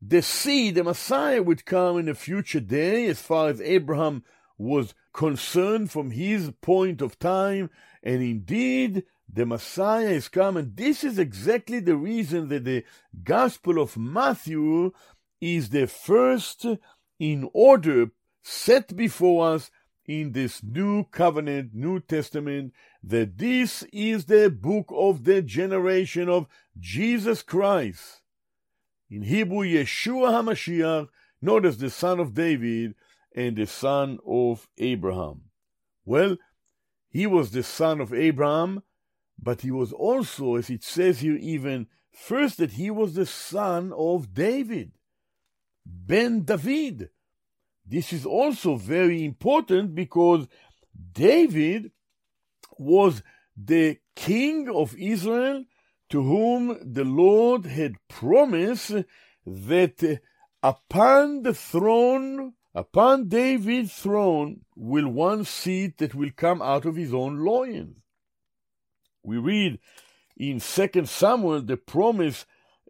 [0.00, 4.22] the seed, the Messiah, would come in a future day, as far as Abraham
[4.56, 7.70] was concerned from his point of time.
[8.02, 10.56] And indeed, the Messiah is come.
[10.56, 12.84] And this is exactly the reason that the
[13.24, 14.92] Gospel of Matthew
[15.40, 16.66] is the first
[17.18, 18.10] in order
[18.42, 19.70] set before us
[20.04, 26.46] in this new covenant, New Testament, that this is the book of the generation of
[26.78, 28.20] Jesus Christ.
[29.10, 31.08] In Hebrew, Yeshua HaMashiach,
[31.40, 32.94] notice the son of David
[33.36, 35.42] and the son of Abraham.
[36.04, 36.38] Well,
[37.10, 38.82] he was the son of Abraham,
[39.38, 43.92] but he was also, as it says here, even first that he was the son
[43.96, 44.92] of David,
[45.84, 47.10] Ben David.
[47.84, 50.48] This is also very important because
[51.12, 51.92] David
[52.78, 53.22] was
[53.56, 55.64] the king of Israel
[56.10, 58.92] to whom the Lord had promised
[59.44, 60.20] that
[60.62, 67.14] upon the throne, upon David's throne, will one seat that will come out of his
[67.14, 67.96] own loins.
[69.22, 69.80] We read
[70.36, 72.44] in 2 Samuel the promise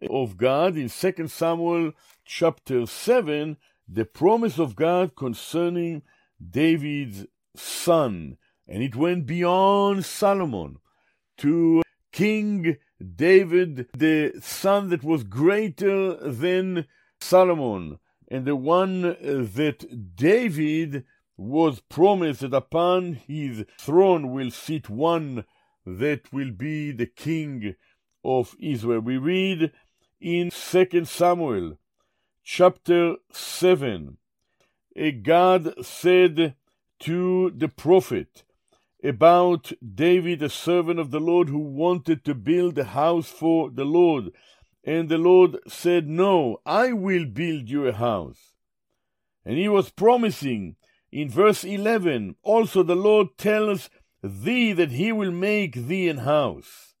[0.09, 1.93] of God in 2 Samuel
[2.25, 3.55] chapter 7,
[3.87, 6.01] the promise of God concerning
[6.37, 8.37] David's son.
[8.67, 10.79] And it went beyond Solomon
[11.37, 12.75] to King
[13.15, 16.85] David, the son that was greater than
[17.21, 21.05] Solomon, and the one that David
[21.37, 25.45] was promised that upon his throne will sit one
[25.85, 27.75] that will be the king
[28.23, 28.99] of Israel.
[28.99, 29.71] We read
[30.19, 31.77] in 2 Samuel
[32.43, 34.17] chapter 7,
[34.95, 36.55] A God said
[36.99, 38.43] to the prophet
[39.03, 43.85] about David, a servant of the Lord, who wanted to build a house for the
[43.85, 44.31] Lord.
[44.87, 48.53] And the Lord said, No, I will build you a house.
[49.43, 50.77] And he was promising
[51.11, 53.89] in verse 11 also the Lord tells
[54.23, 56.95] thee that he will make thee an house.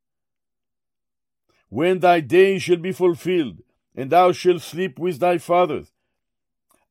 [1.69, 3.59] When thy days shall be fulfilled,
[3.95, 5.93] and thou shalt sleep with thy fathers,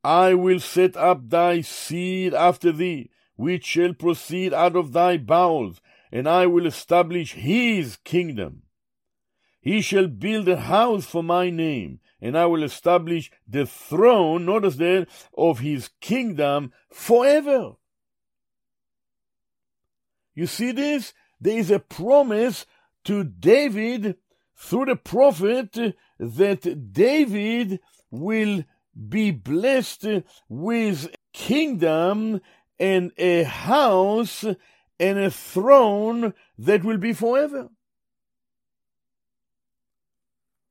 [0.02, 5.82] I will set up thy seed after thee, which shall proceed out of thy bowels,
[6.10, 8.62] and I will establish his kingdom.
[9.66, 14.76] He shall build a house for my name, and I will establish the throne, notice
[14.76, 17.72] there, of his kingdom forever.
[20.36, 21.14] You see this?
[21.40, 22.64] There is a promise
[23.06, 24.14] to David
[24.54, 28.62] through the prophet that David will
[29.08, 32.40] be blessed with kingdom
[32.78, 34.44] and a house
[35.00, 37.68] and a throne that will be forever.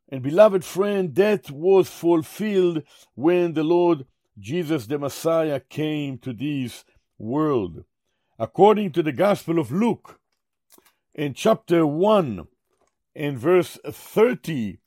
[0.09, 2.83] And beloved friend, that was fulfilled
[3.15, 4.05] when the Lord
[4.37, 6.85] Jesus the Messiah came to this
[7.17, 7.85] world.
[8.37, 10.19] According to the Gospel of Luke,
[11.13, 12.45] in chapter 1
[13.15, 14.79] and verse 30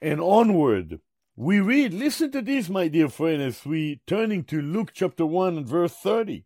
[0.00, 1.00] and onward,
[1.36, 5.56] we read, listen to this, my dear friend, as we turning to Luke chapter 1
[5.56, 6.44] and verse 30.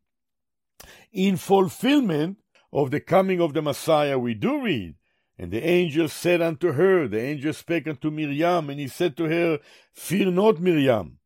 [1.13, 2.39] In fulfillment
[2.73, 4.95] of the coming of the Messiah, we do read,
[5.39, 9.25] and the angel said unto her, the angel spake unto Miriam, and he said to
[9.25, 9.59] her,
[9.93, 11.19] Fear not, Miriam,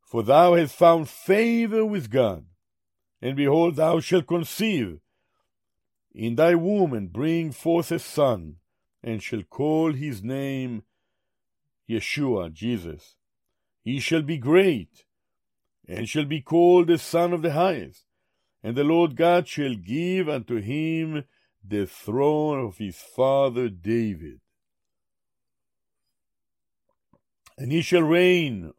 [0.00, 2.44] for thou hast found favor with God,
[3.20, 5.00] and behold, thou shalt conceive
[6.14, 8.56] in thy womb, and bring forth a son,
[9.02, 10.82] and shall call his name
[11.88, 13.16] Yeshua, Jesus.
[13.82, 15.04] He shall be great,
[15.86, 18.04] and shall be called the Son of the Highest.
[18.62, 21.24] And the Lord God shall give unto him
[21.68, 24.40] the throne of his father David.
[27.56, 28.72] And he shall reign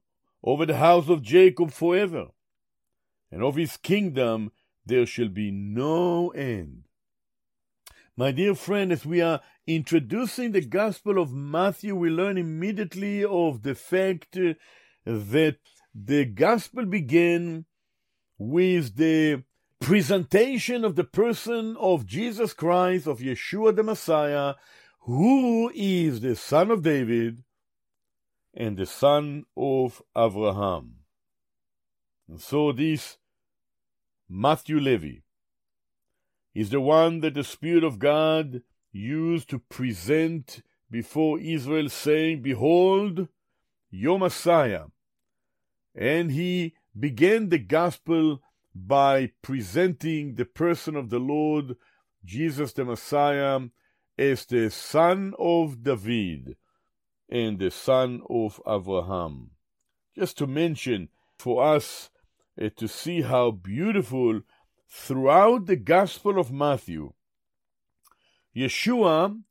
[0.43, 2.27] over the house of Jacob forever,
[3.31, 4.51] and of his kingdom
[4.85, 6.83] there shall be no end.
[8.15, 13.61] My dear friend, as we are introducing the Gospel of Matthew, we learn immediately of
[13.61, 14.37] the fact
[15.05, 15.57] that
[15.93, 17.65] the Gospel began
[18.37, 19.43] with the
[19.79, 24.55] presentation of the person of Jesus Christ, of Yeshua the Messiah,
[25.01, 27.43] who is the son of David
[28.53, 30.95] and the son of Abraham.
[32.27, 33.17] And so this
[34.27, 35.21] Matthew Levi
[36.53, 38.61] is the one that the Spirit of God
[38.91, 40.61] used to present
[40.91, 43.27] before Israel, saying, Behold,
[43.91, 44.85] your Messiah.
[45.95, 48.41] And he began the gospel
[48.87, 51.75] by presenting the person of the Lord,
[52.23, 53.61] Jesus the Messiah,
[54.17, 56.57] as the son of David
[57.29, 59.51] and the son of Abraham.
[60.15, 62.09] Just to mention for us
[62.61, 64.41] uh, to see how beautiful
[64.89, 67.13] throughout the Gospel of Matthew,
[68.55, 69.41] Yeshua,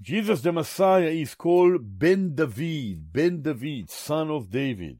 [0.00, 4.98] Jesus the Messiah, is called Ben David, Ben David, son of David.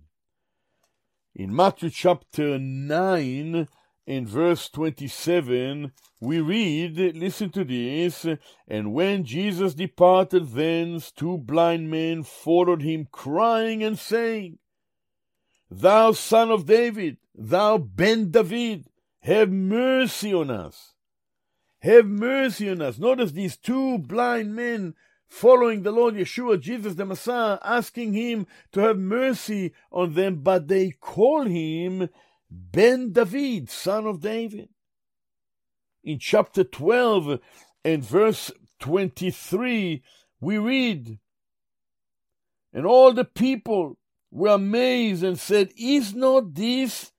[1.39, 3.68] In Matthew chapter 9
[4.07, 8.26] in verse 27, we read, listen to this,
[8.66, 14.57] and when Jesus departed thence, two blind men followed him, crying and saying,
[15.70, 18.87] Thou son of David, thou Ben David,
[19.20, 20.95] have mercy on us.
[21.80, 22.99] Have mercy on us.
[22.99, 24.95] Notice these two blind men
[25.29, 30.68] following the Lord Yeshua, Jesus the Messiah, asking him to have mercy on them, but
[30.68, 32.09] they call him
[32.51, 34.68] Ben David, son of David.
[36.05, 37.41] In chapter 12
[37.85, 40.03] and verse 23,
[40.41, 41.18] we read,
[42.72, 43.99] And all the people
[44.31, 47.12] were amazed and said, Is not this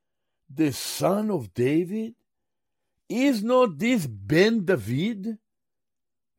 [0.49, 2.15] the son of David?
[3.09, 5.37] Is not this Ben David,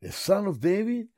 [0.00, 1.08] the son of David?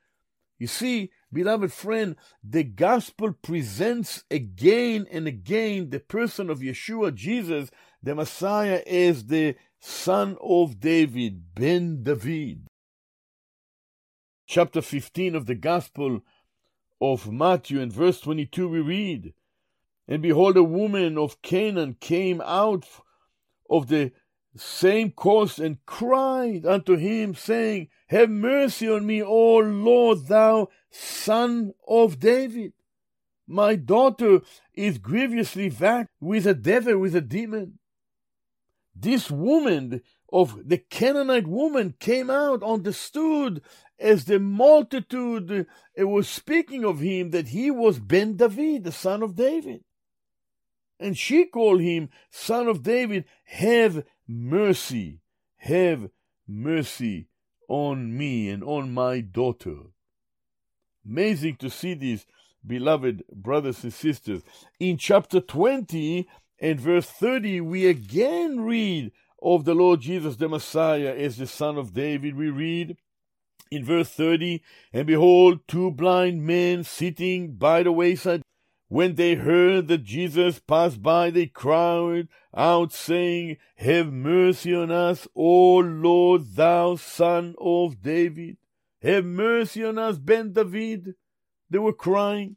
[0.60, 7.70] You see, beloved friend, the gospel presents again and again the person of Yeshua, Jesus,
[8.02, 12.66] the Messiah, as the son of David, Ben David.
[14.46, 16.20] Chapter 15 of the Gospel
[17.00, 19.32] of Matthew, in verse 22, we read,
[20.06, 22.84] And behold, a woman of Canaan came out
[23.70, 24.12] of the
[24.56, 31.72] same coast and cried unto him, saying, Have mercy on me, O Lord, thou son
[31.86, 32.72] of David.
[33.46, 34.40] My daughter
[34.74, 37.78] is grievously vexed with a devil, with a demon.
[38.94, 43.62] This woman of the Canaanite woman came out, understood
[43.98, 49.34] as the multitude was speaking of him that he was Ben David, the son of
[49.34, 49.84] David.
[51.00, 53.24] And she called him son of David.
[53.44, 55.20] Have mercy,
[55.56, 56.10] have
[56.46, 57.28] mercy
[57.68, 59.76] on me and on my daughter.
[61.04, 62.26] Amazing to see these
[62.66, 64.42] beloved brothers and sisters.
[64.78, 66.28] In chapter 20
[66.60, 71.78] and verse 30, we again read of the Lord Jesus the Messiah as the Son
[71.78, 72.36] of David.
[72.36, 72.96] We read
[73.70, 78.42] in verse 30, And behold, two blind men sitting by the wayside.
[78.90, 85.28] When they heard that Jesus passed by, they cried out, saying, Have mercy on us,
[85.32, 88.56] O Lord, thou son of David.
[89.00, 91.14] Have mercy on us, Ben David.
[91.70, 92.56] They were crying.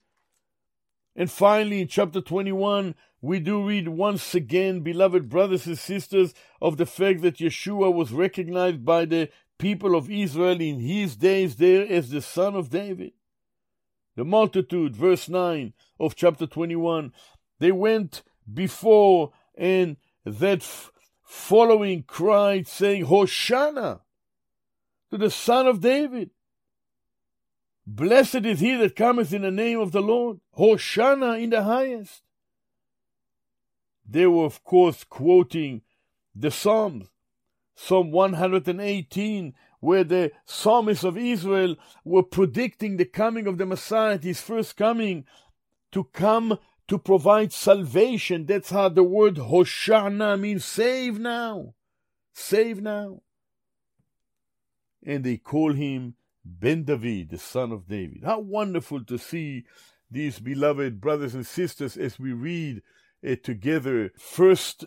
[1.15, 6.77] And finally, in chapter 21, we do read once again, beloved brothers and sisters, of
[6.77, 9.29] the fact that Yeshua was recognized by the
[9.59, 13.11] people of Israel in his days there as the son of David.
[14.15, 15.73] The multitude, verse 9
[16.05, 17.11] of chapter 21,
[17.59, 20.91] they went before and that f-
[21.23, 24.01] following cried, saying, Hosanna
[25.11, 26.31] to the son of David.
[27.85, 30.39] Blessed is he that cometh in the name of the Lord.
[30.51, 32.21] Hosanna in the highest.
[34.07, 35.81] They were, of course, quoting
[36.35, 37.09] the Psalms,
[37.75, 44.41] Psalm 118, where the psalmists of Israel were predicting the coming of the Messiah, his
[44.41, 45.25] first coming,
[45.93, 48.45] to come to provide salvation.
[48.45, 51.75] That's how the word Hoshana means save now.
[52.33, 53.21] Save now.
[55.05, 56.15] And they call him
[56.45, 58.23] Ben David, the son of David.
[58.23, 59.63] How wonderful to see
[60.11, 62.81] these beloved brothers and sisters as we read
[63.43, 64.85] together first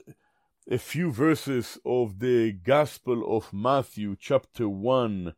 [0.70, 5.32] a few verses of the Gospel of Matthew, chapter 1,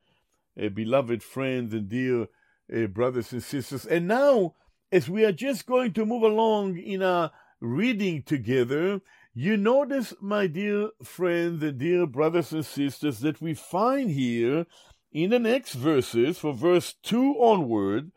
[0.60, 2.28] uh, beloved friends and dear
[2.74, 3.84] uh, brothers and sisters.
[3.86, 4.54] And now,
[4.90, 7.30] as we are just going to move along in our
[7.60, 9.00] reading together,
[9.34, 14.66] you notice, my dear friends and dear brothers and sisters, that we find here
[15.12, 18.10] in the next verses, for verse 2 onward,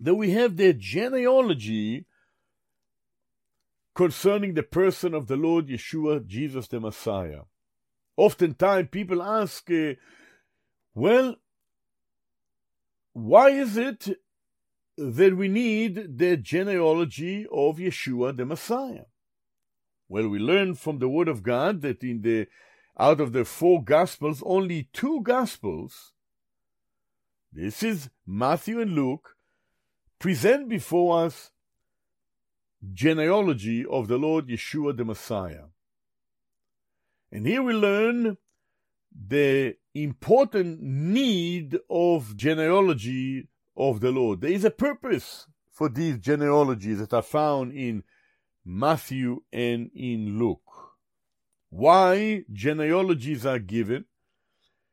[0.00, 2.06] that we have the genealogy
[3.94, 7.42] concerning the person of the Lord Yeshua, Jesus the Messiah.
[8.16, 9.94] Oftentimes people ask, uh,
[10.94, 11.36] well,
[13.14, 14.18] why is it
[14.96, 19.04] that we need the genealogy of Yeshua the Messiah?
[20.08, 22.46] Well, we learn from the Word of God that in the
[22.98, 26.12] out of the four Gospels, only two Gospels,
[27.52, 29.36] this is Matthew and Luke,
[30.18, 31.50] present before us
[32.92, 35.64] genealogy of the Lord Yeshua the Messiah.
[37.32, 38.38] And here we learn
[39.28, 44.40] the important need of genealogy of the Lord.
[44.40, 48.02] There is a purpose for these genealogies that are found in
[48.64, 50.60] Matthew and in Luke.
[51.70, 54.06] Why genealogies are given?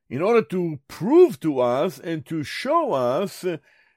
[0.10, 3.46] In order to prove to us and to show us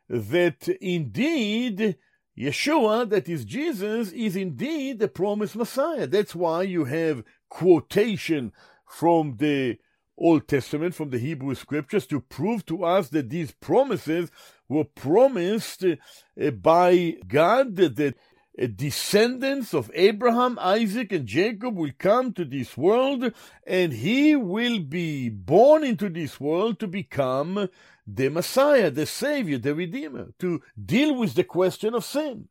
[0.08, 1.96] that indeed
[2.38, 6.06] Yeshua, that is Jesus, is indeed the promised Messiah.
[6.06, 8.52] That's why you have quotation
[8.86, 9.78] from the
[10.18, 14.30] Old Testament, from the Hebrew Scriptures, to prove to us that these promises
[14.68, 18.14] were promised uh, by God, that
[18.60, 23.32] uh, descendants of Abraham, Isaac, and Jacob will come to this world,
[23.66, 27.68] and he will be born into this world to become
[28.06, 32.48] the Messiah, the Savior, the Redeemer, to deal with the question of sin.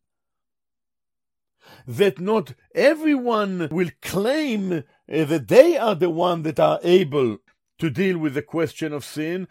[1.88, 7.38] that not everyone will claim uh, that they are the one that are able
[7.80, 9.48] to deal with the question of sin.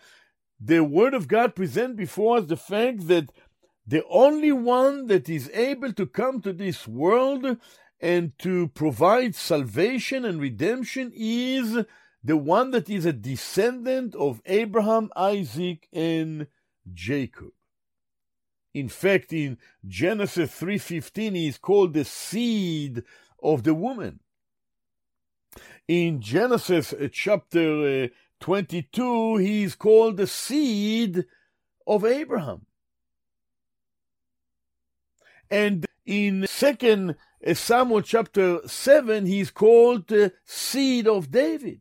[0.60, 3.30] The Word of God presents before us the fact that
[3.86, 7.58] the only one that is able to come to this world
[8.00, 11.84] and to provide salvation and redemption is
[12.22, 16.46] the one that is a descendant of Abraham, Isaac, and
[16.92, 17.50] Jacob.
[18.72, 23.04] In fact, in Genesis 3:15 he is called the seed
[23.42, 24.20] of the woman.
[25.86, 28.08] In Genesis uh, chapter uh,
[28.40, 31.24] 22 he is called the seed
[31.86, 32.66] of Abraham.
[35.50, 37.16] And in second
[37.46, 41.80] uh, Samuel chapter 7 he is called the seed of David.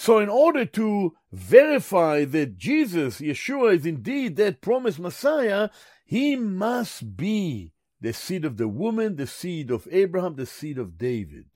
[0.00, 5.70] So, in order to verify that Jesus, Yeshua, is indeed that promised Messiah,
[6.04, 10.96] he must be the seed of the woman, the seed of Abraham, the seed of
[10.96, 11.46] David.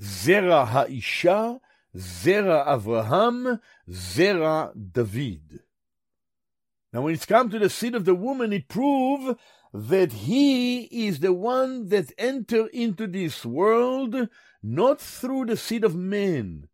[0.00, 1.60] Zera Ha'isha,
[1.96, 5.60] Zera Avraham, Zera David.
[6.92, 9.38] Now, when it's come to the seed of the woman, it proves
[9.72, 14.28] that he is the one that entered into this world
[14.62, 16.68] not through the seed of man,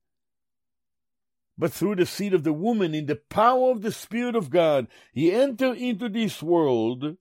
[1.59, 4.87] but through the seed of the woman in the power of the Spirit of God.
[5.13, 7.17] He entered into this world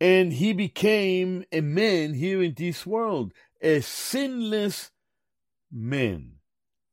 [0.00, 4.90] and he became a man here in this world, a sinless
[5.70, 6.32] man,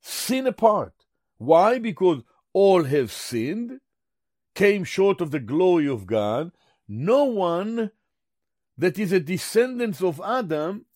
[0.00, 0.94] sin apart.
[1.38, 1.78] Why?
[1.78, 3.80] Because all have sinned,
[4.54, 6.52] came short of the glory of God.
[6.86, 7.90] No one
[8.78, 10.86] that is a descendant of Adam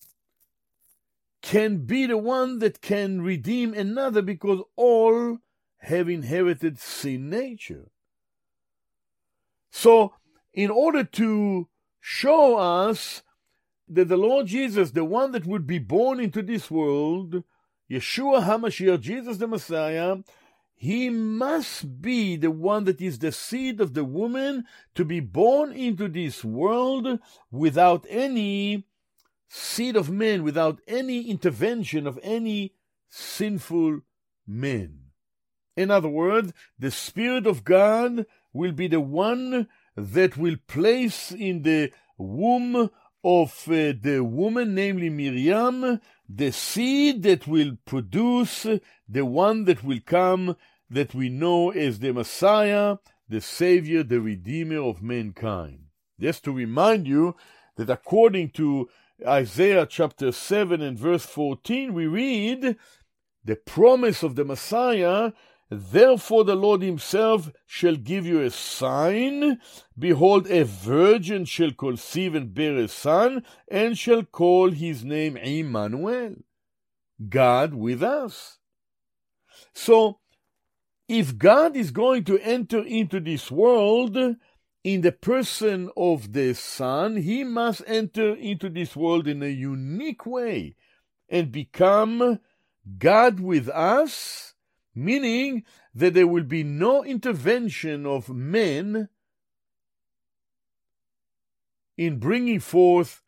[1.43, 5.39] can be the one that can redeem another because all
[5.79, 7.91] have inherited sin nature.
[9.71, 10.14] So,
[10.53, 11.69] in order to
[12.01, 13.23] show us
[13.89, 17.43] that the Lord Jesus, the one that would be born into this world,
[17.91, 20.16] Yeshua HaMashiach, Jesus the Messiah,
[20.74, 24.64] he must be the one that is the seed of the woman
[24.95, 27.18] to be born into this world
[27.51, 28.84] without any
[29.49, 32.74] seed of man without any intervention of any
[33.09, 34.01] sinful
[34.47, 35.01] man.
[35.76, 41.62] In other words, the Spirit of God will be the one that will place in
[41.62, 42.91] the womb
[43.25, 48.66] of the woman, namely Miriam, the seed that will produce
[49.09, 50.57] the one that will come,
[50.91, 52.97] that we know as the Messiah,
[53.29, 55.81] the Savior, the Redeemer of mankind.
[56.21, 57.37] Just to remind you
[57.77, 58.89] that according to
[59.27, 62.77] Isaiah chapter 7 and verse 14, we read
[63.45, 65.33] the promise of the Messiah
[65.71, 69.61] Therefore, the Lord Himself shall give you a sign.
[69.99, 76.37] Behold, a virgin shall conceive and bear a son, and shall call his name Emmanuel,
[77.29, 78.59] God with us.
[79.75, 80.21] So,
[81.07, 84.16] if God is going to enter into this world,
[84.85, 90.25] in the person of the Son, he must enter into this world in a unique
[90.25, 90.77] way
[91.29, 92.39] and become
[92.99, 94.55] God with us,
[94.99, 99.09] meaning that there will be no intervention of men
[101.97, 103.23] in bringing forth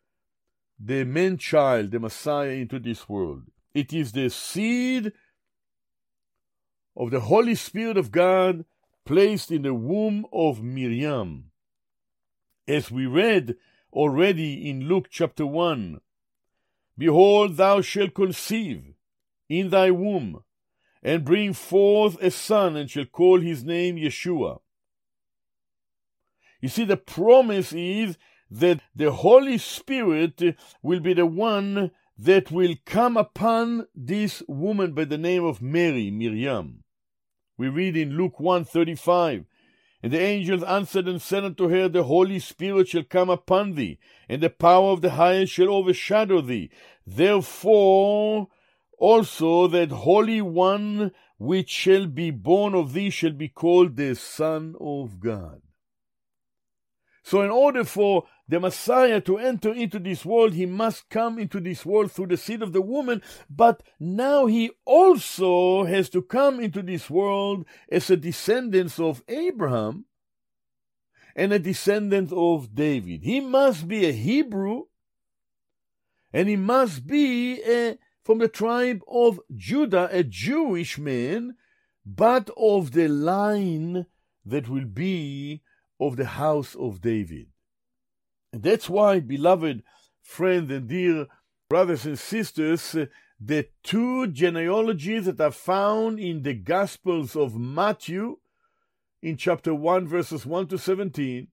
[0.79, 3.43] the man child, the Messiah, into this world.
[3.73, 5.11] It is the seed
[6.95, 8.65] of the Holy Spirit of God
[9.05, 11.51] placed in the womb of Miriam.
[12.67, 13.55] As we read
[13.93, 15.99] already in Luke chapter 1
[16.97, 18.93] Behold, thou shalt conceive
[19.49, 20.43] in thy womb,
[21.03, 24.59] and bring forth a son, and shall call his name Yeshua.
[26.61, 28.17] You see, the promise is
[28.51, 30.41] that the Holy Spirit
[30.83, 36.11] will be the one that will come upon this woman by the name of Mary,
[36.11, 36.83] Miriam.
[37.57, 39.45] We read in Luke 1:35,
[40.03, 43.97] and the angels answered and said unto her, The Holy Spirit shall come upon thee,
[44.29, 46.69] and the power of the highest shall overshadow thee.
[47.05, 48.49] Therefore
[49.01, 54.75] also that Holy One which shall be born of thee shall be called the Son
[54.79, 55.63] of God.
[57.23, 61.59] So, in order for the Messiah to enter into this world, he must come into
[61.59, 66.59] this world through the seed of the woman, but now he also has to come
[66.59, 70.05] into this world as a descendant of Abraham
[71.35, 73.23] and a descendant of David.
[73.23, 74.83] He must be a Hebrew
[76.33, 81.55] and he must be a, from the tribe of Judah, a Jewish man,
[82.05, 84.05] but of the line
[84.45, 85.61] that will be
[85.99, 87.47] of the house of David.
[88.53, 89.83] And that's why, beloved
[90.21, 91.27] friend and dear
[91.69, 92.95] brothers and sisters,
[93.39, 98.37] the two genealogies that are found in the Gospels of Matthew
[99.21, 101.47] in chapter 1, verses 1 to 17,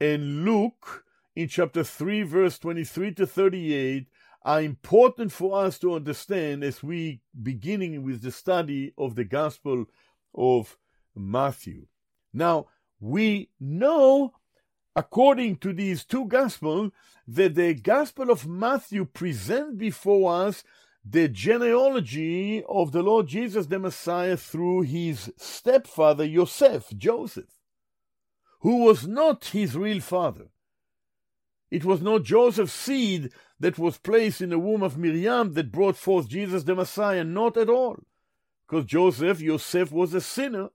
[0.00, 1.04] and Luke
[1.36, 4.06] in chapter 3, verse 23 to 38,
[4.48, 9.84] are important for us to understand as we beginning with the study of the Gospel
[10.34, 10.78] of
[11.14, 11.86] Matthew.
[12.32, 12.68] Now,
[12.98, 14.32] we know,
[14.96, 16.92] according to these two Gospels,
[17.26, 20.64] that the Gospel of Matthew present before us
[21.04, 27.58] the genealogy of the Lord Jesus the Messiah through his stepfather Joseph, Joseph,
[28.60, 30.46] who was not his real father.
[31.70, 33.30] It was not Joseph's seed
[33.60, 37.56] that was placed in the womb of Miriam that brought forth Jesus the Messiah, not
[37.56, 37.98] at all.
[38.66, 40.68] Because Joseph, Joseph was a sinner.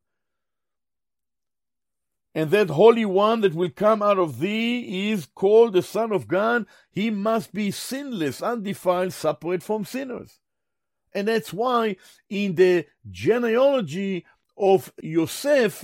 [2.35, 6.27] And that Holy One that will come out of thee is called the Son of
[6.27, 6.65] God.
[6.89, 10.39] He must be sinless, undefiled, separate from sinners.
[11.13, 11.97] And that's why
[12.29, 14.25] in the genealogy
[14.57, 15.83] of Yosef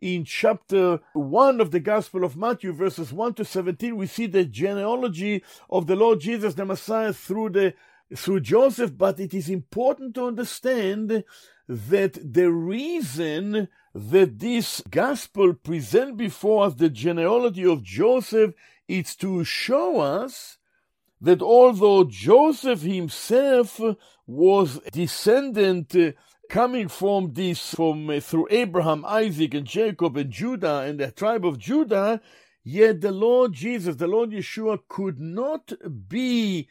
[0.00, 4.44] in chapter 1 of the Gospel of Matthew, verses 1 to 17, we see the
[4.44, 7.74] genealogy of the Lord Jesus the Messiah through the
[8.16, 11.24] through Joseph, but it is important to understand
[11.68, 18.54] that the reason that this gospel presents before us the genealogy of Joseph
[18.86, 20.56] is to show us
[21.20, 23.80] that although Joseph himself
[24.26, 25.94] was descendant
[26.48, 31.44] coming from this from uh, through Abraham, Isaac, and Jacob and Judah and the tribe
[31.44, 32.20] of Judah,
[32.64, 35.72] yet the Lord Jesus, the Lord Yeshua, could not
[36.08, 36.68] be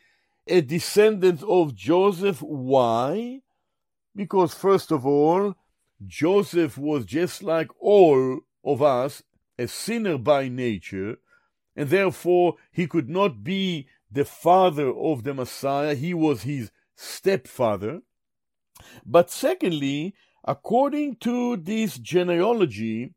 [0.47, 2.41] a descendant of Joseph.
[2.41, 3.41] Why?
[4.15, 5.55] Because first of all,
[6.05, 9.23] Joseph was just like all of us,
[9.59, 11.17] a sinner by nature,
[11.75, 15.95] and therefore he could not be the father of the Messiah.
[15.95, 18.01] He was his stepfather.
[19.05, 20.15] But secondly,
[20.45, 23.13] according to this genealogy,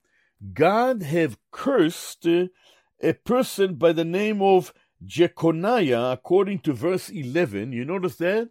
[0.54, 4.74] God have cursed a person by the name of
[5.06, 7.72] Jeconiah, according to verse 11.
[7.72, 8.50] You notice that?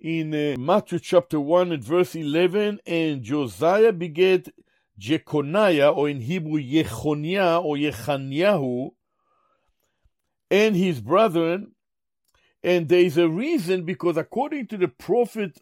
[0.00, 4.48] In uh, Matthew chapter 1 and verse 11, and Josiah begat
[4.98, 8.90] Jeconiah, or in Hebrew Yechoniah or Yechanyahu,
[10.50, 11.72] and his brethren.
[12.62, 15.60] And there is a reason because according to the prophet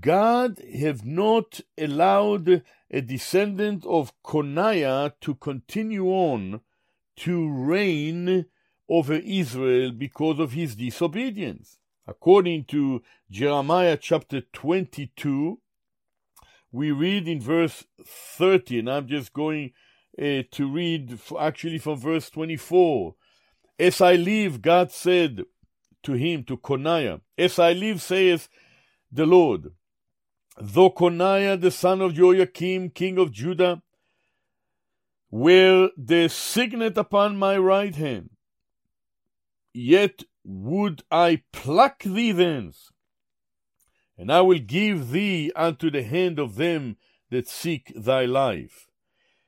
[0.00, 6.60] God have not allowed a descendant of Coniah to continue on
[7.16, 8.46] to reign
[8.88, 11.78] over Israel because of his disobedience.
[12.06, 15.58] According to Jeremiah chapter 22,
[16.72, 19.72] we read in verse 30, and I'm just going
[20.18, 23.14] uh, to read actually from verse 24.
[23.78, 25.44] As I live, God said
[26.02, 28.48] to him, to Coniah, As I live, saith
[29.14, 29.70] the Lord,
[30.60, 33.80] though Coniah the son of Joachim, king of Judah,
[35.30, 38.30] were the signet upon my right hand,
[39.72, 42.90] yet would I pluck thee thence,
[44.18, 46.96] and I will give thee unto the hand of them
[47.30, 48.88] that seek thy life,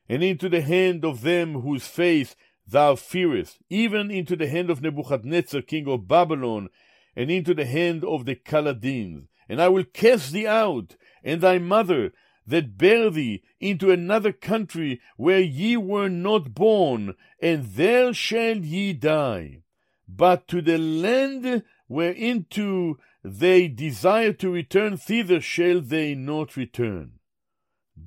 [0.07, 4.81] and into the hand of them whose face thou fearest, even into the hand of
[4.81, 6.69] Nebuchadnezzar, king of Babylon,
[7.17, 11.57] and into the hand of the Chaldeans and I will cast thee out, and thy
[11.57, 12.13] mother
[12.45, 18.93] that bare thee into another country where ye were not born, and there shall ye
[18.93, 19.63] die.
[20.07, 27.19] But to the land whereinto they desire to return, thither shall they not return.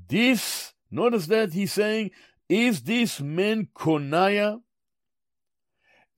[0.09, 2.11] This, notice that he's saying,
[2.49, 4.61] is this man Coniah,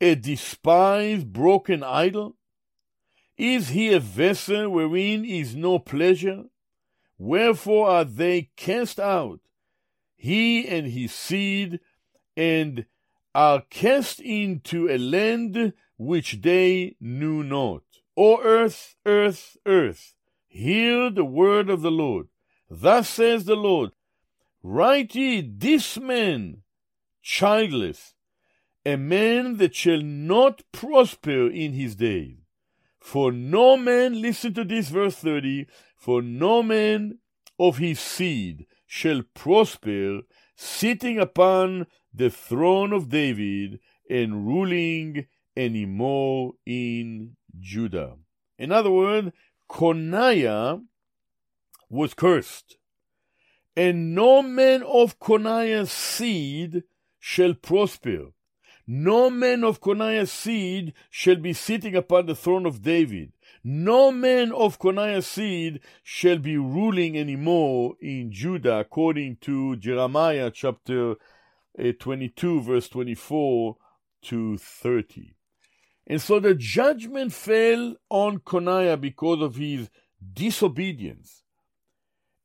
[0.01, 2.37] a despised, broken idol?
[3.43, 6.45] Is he a vessel wherein is no pleasure?
[7.19, 9.41] Wherefore are they cast out,
[10.15, 11.81] he and his seed,
[12.37, 12.87] and
[13.35, 17.83] are cast into a land which they knew not.
[18.17, 20.15] O earth, earth, earth,
[20.47, 22.29] hear the word of the Lord.
[22.71, 23.91] Thus says the Lord,
[24.63, 26.63] Write ye this man
[27.23, 28.15] childless,
[28.87, 32.42] a man that shall not prosper in his days.
[33.03, 37.19] For no man, listen to this verse 30, for no man
[37.59, 40.21] of his seed shall prosper,
[40.55, 45.27] sitting upon the throne of David and ruling
[45.57, 48.15] any more in Judah.
[48.57, 49.33] In other words,
[49.69, 50.81] Coniah
[51.91, 52.77] was cursed,
[53.77, 56.85] and no man of Coniah's seed
[57.19, 58.29] shall prosper.
[58.87, 63.33] No man of Coniah's seed shall be sitting upon the throne of David.
[63.63, 71.15] No man of Coniah's seed shall be ruling anymore in Judah, according to Jeremiah chapter
[71.79, 73.77] uh, 22, verse 24
[74.23, 75.35] to 30.
[76.07, 79.89] And so the judgment fell on Coniah because of his
[80.33, 81.45] disobedience.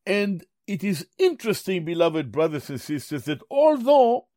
[0.06, 4.28] And it is interesting, beloved brothers and sisters, that although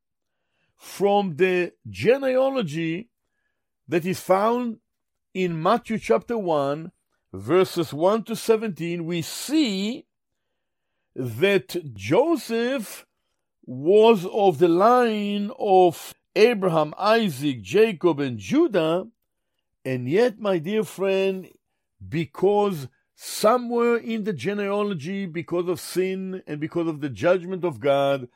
[0.81, 3.11] from the genealogy
[3.87, 4.79] that is found
[5.35, 6.91] in Matthew chapter 1,
[7.35, 10.07] verses 1 to 17, we see
[11.15, 13.05] that Joseph
[13.67, 19.07] was of the line of Abraham, Isaac, Jacob, and Judah,
[19.85, 21.47] and yet, my dear friend,
[22.09, 28.29] because somewhere in the genealogy, because of sin and because of the judgment of God,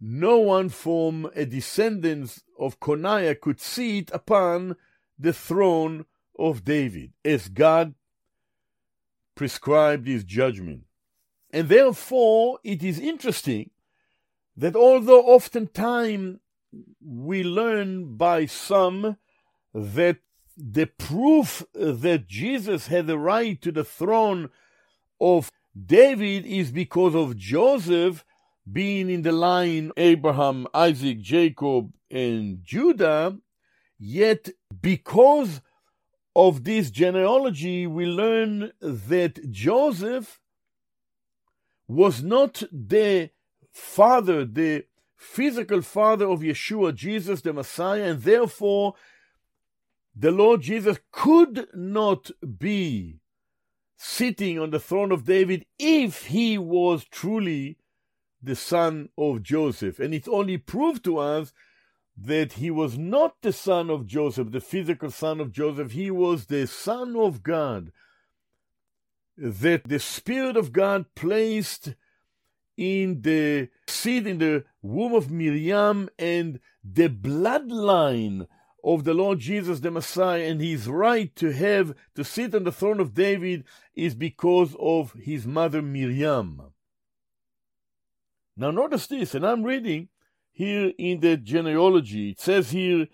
[0.00, 4.76] no one from a descendant of Coniah could sit upon
[5.18, 6.06] the throne
[6.38, 7.94] of David, as God
[9.34, 10.84] prescribed his judgment.
[11.50, 13.70] And therefore, it is interesting
[14.56, 16.38] that although oftentimes
[17.00, 19.16] we learn by some
[19.72, 20.18] that
[20.56, 24.50] the proof that Jesus had the right to the throne
[25.20, 25.50] of
[25.86, 28.24] David is because of Joseph
[28.72, 33.38] being in the line Abraham, Isaac, Jacob, and Judah,
[33.98, 34.50] Yet,
[34.80, 35.60] because
[36.36, 40.38] of this genealogy, we learn that Joseph
[41.88, 43.30] was not the
[43.72, 44.84] father, the
[45.16, 48.94] physical father of Yeshua, Jesus the Messiah, and therefore
[50.14, 53.18] the Lord Jesus could not be
[53.96, 57.78] sitting on the throne of David if he was truly
[58.42, 59.98] the son of Joseph.
[59.98, 61.52] And it only proved to us
[62.16, 66.46] that he was not the son of Joseph, the physical son of Joseph, he was
[66.46, 67.92] the son of God.
[69.36, 71.94] That the Spirit of God placed
[72.76, 78.46] in the seed in the womb of Miriam and the bloodline
[78.84, 82.72] of the Lord Jesus the Messiah and his right to have to sit on the
[82.72, 83.64] throne of David
[83.94, 86.72] is because of his mother Miriam.
[88.60, 90.08] Now notice this, and I'm reading
[90.50, 92.30] here in the genealogy.
[92.30, 93.06] It says here,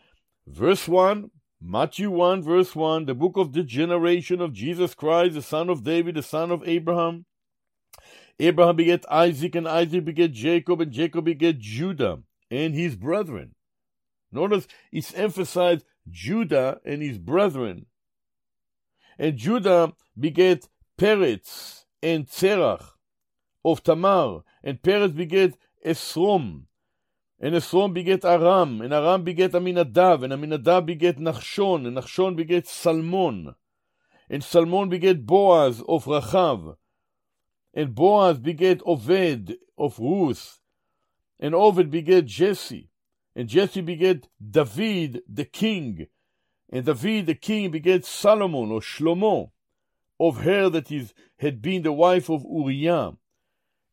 [0.46, 1.30] verse 1,
[1.60, 5.84] Matthew 1, verse 1, the book of the generation of Jesus Christ, the son of
[5.84, 7.26] David, the son of Abraham.
[8.40, 12.20] Abraham begat Isaac, and Isaac begat Jacob, and Jacob begat Judah
[12.50, 13.54] and his brethren.
[14.32, 17.84] Notice it's emphasized Judah and his brethren.
[19.18, 20.68] And Judah begat
[20.98, 22.92] Peretz and Zerach
[23.62, 26.62] of Tamar, and Peretz begat Esrom,
[27.38, 32.66] and Esrom beget Aram, and Aram beget Aminadav, and Aminadav beget Nachshon, and Nachshon beget
[32.66, 33.54] Salmon,
[34.30, 36.76] and Salmon beget Boaz of Rachav,
[37.74, 40.60] and Boaz beget Oved of Ruth,
[41.38, 42.88] and Oved beget Jesse,
[43.36, 46.06] and Jesse beget David the king,
[46.70, 49.50] and David the king beget Solomon or Shlomo,
[50.18, 53.12] of her that is had been the wife of Uriah,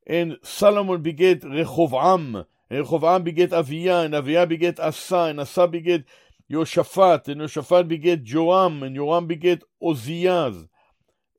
[0.08, 6.06] and Solomon beget Rehovam, and Rehoboam beget Aviyah, and Aviyah beget Asa, and Asa beget
[6.52, 10.68] Yoshaphat, and Yoshaphat beget Joam, and Joam beget Oziaz,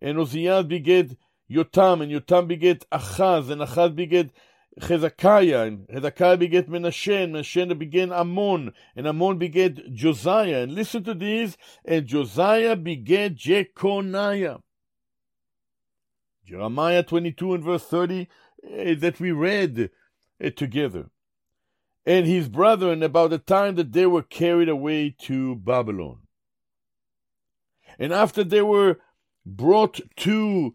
[0.00, 1.16] and Oziaz beget
[1.50, 4.30] Yotam, and Yotam beget Achaz, and Achaz beget
[4.80, 10.62] Hezekiah, and Hezekiah beget Menashe, and Menashe began Ammon, and Ammon beget Josiah.
[10.62, 14.60] And listen to this, and Josiah beget Jeconiah.
[16.44, 18.28] Jeremiah 22 and verse 30
[18.64, 19.90] uh, that we read
[20.42, 21.10] uh, together
[22.04, 26.18] and his brethren about the time that they were carried away to Babylon.
[27.98, 28.98] And after they were
[29.46, 30.74] brought to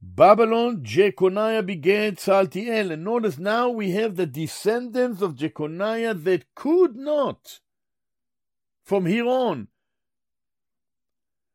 [0.00, 2.92] Babylon, Jeconiah began Saltiel.
[2.92, 7.60] And notice now we have the descendants of Jeconiah that could not,
[8.84, 9.68] from here on,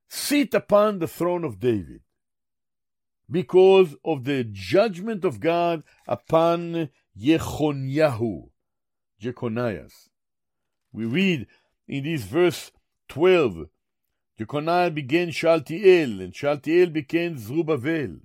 [0.10, 2.02] sit upon the throne of David
[3.30, 8.20] because of the judgment of God upon Jechoniah.
[9.22, 10.10] Jeconias.
[10.92, 11.48] We read
[11.88, 12.72] in this verse
[13.10, 13.68] 12,
[14.38, 18.18] Jeconiah began Shaltiel, and Shaltiel began Zerubbabel.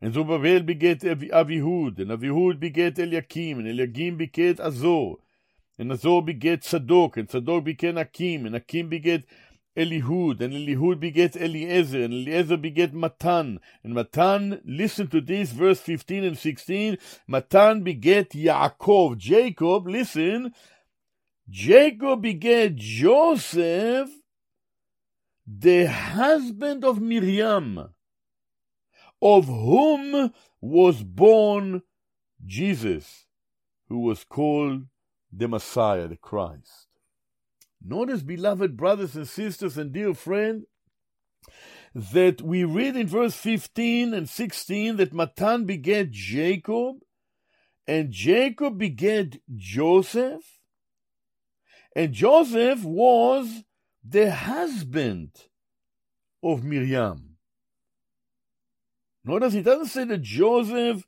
[0.00, 5.16] And Zerubbabel begat Avihud, and Avihud begat Eliakim, and Eliakim begat Azor,
[5.78, 9.24] and Azor begat Sadok, and Sadok begat Akim, and Akim begat
[9.76, 15.80] Elihud, and Elihud beget Eliezer, and Eliezer beget Matan, and Matan, listen to this, verse
[15.80, 16.98] 15 and 16,
[17.28, 20.52] Matan beget Yaakov, Jacob, listen,
[21.48, 24.10] Jacob begat Joseph,
[25.46, 27.90] the husband of Miriam,
[29.22, 31.82] of whom was born
[32.44, 33.26] Jesus,
[33.88, 34.86] who was called
[35.32, 36.89] the Messiah, the Christ.
[37.82, 40.64] Notice, beloved brothers and sisters and dear friend,
[41.94, 46.96] that we read in verse 15 and 16 that Matan begat Jacob,
[47.86, 50.60] and Jacob begat Joseph,
[51.96, 53.64] and Joseph was
[54.04, 55.30] the husband
[56.42, 57.36] of Miriam.
[59.24, 61.04] Notice it doesn't say that Joseph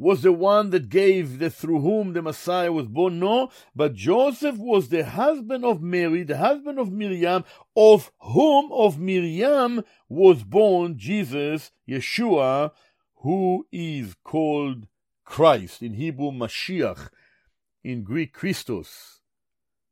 [0.00, 3.20] was the one that gave the through whom the Messiah was born.
[3.20, 7.44] No, but Joseph was the husband of Mary, the husband of Miriam,
[7.76, 12.70] of whom of Miriam was born Jesus, Yeshua,
[13.16, 14.86] who is called
[15.24, 17.10] Christ, in Hebrew Mashiach,
[17.84, 19.20] in Greek Christos,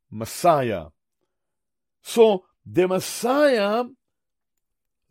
[0.09, 0.87] Messiah.
[2.01, 3.83] So the Messiah,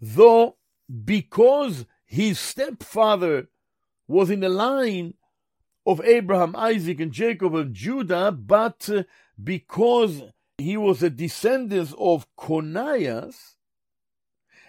[0.00, 0.56] though
[1.04, 3.48] because his stepfather
[4.08, 5.14] was in the line
[5.86, 9.04] of Abraham, Isaac, and Jacob and Judah, but uh,
[9.42, 10.22] because
[10.56, 13.54] he was a descendant of Conias,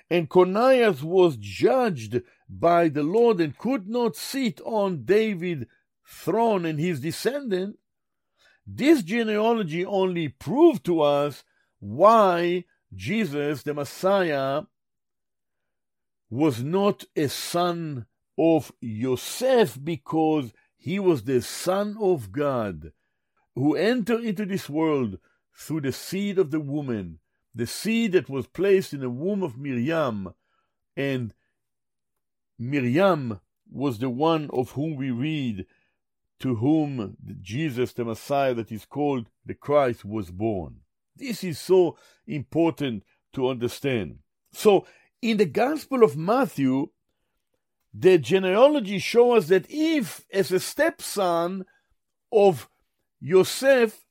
[0.10, 5.66] and Conias was judged by the Lord and could not sit on David's
[6.06, 7.78] throne and his descendant,
[8.66, 11.44] this genealogy only proved to us
[11.80, 14.64] why Jesus, the Messiah,
[16.30, 18.06] was not a son
[18.40, 22.94] of Yosef because he was the Son of God
[23.54, 25.20] who entered into this world
[25.54, 27.20] through the seed of the woman,
[27.54, 30.34] the seed that was placed in the womb of Miriam,
[30.96, 31.34] and
[32.58, 35.66] Miriam was the one of whom we read,
[36.40, 40.78] to whom Jesus, the Messiah that is called the Christ, was born.
[41.14, 44.20] This is so important to understand.
[44.54, 44.88] So,
[45.22, 46.88] in the Gospel of Matthew,
[47.94, 51.66] the genealogy shows us that if, as a stepson
[52.32, 52.70] of
[53.20, 54.06] Yosef,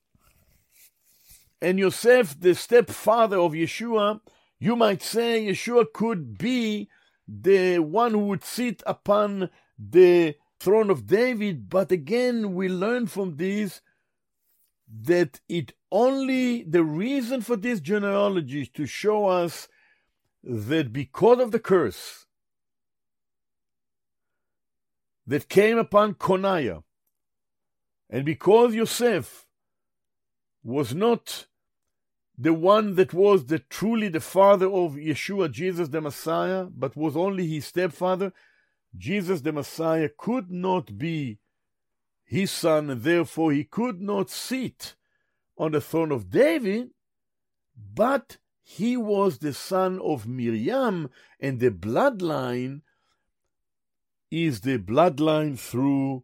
[1.61, 4.21] and Yosef, the stepfather of Yeshua,
[4.59, 6.89] you might say Yeshua could be
[7.27, 11.69] the one who would sit upon the throne of David.
[11.69, 13.81] But again, we learn from this
[15.01, 19.67] that it only the reason for this genealogy is to show us
[20.43, 22.25] that because of the curse,
[25.29, 26.81] that came upon Coniah.
[28.09, 29.45] And because Yosef
[30.63, 31.45] was not
[32.35, 37.15] the one that was the truly the father of Yeshua, Jesus the Messiah, but was
[37.15, 38.33] only his stepfather,
[38.97, 41.37] Jesus the Messiah could not be
[42.23, 44.95] his son, and therefore he could not sit
[45.59, 46.89] on the throne of David,
[47.93, 52.81] but he was the son of Miriam, and the bloodline
[54.31, 56.23] is the bloodline through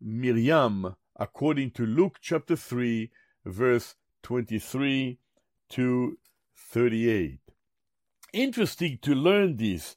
[0.00, 3.10] Miriam, according to Luke chapter 3,
[3.44, 5.18] verse 23
[5.70, 6.18] to
[6.56, 7.40] 38.
[8.32, 9.96] Interesting to learn this.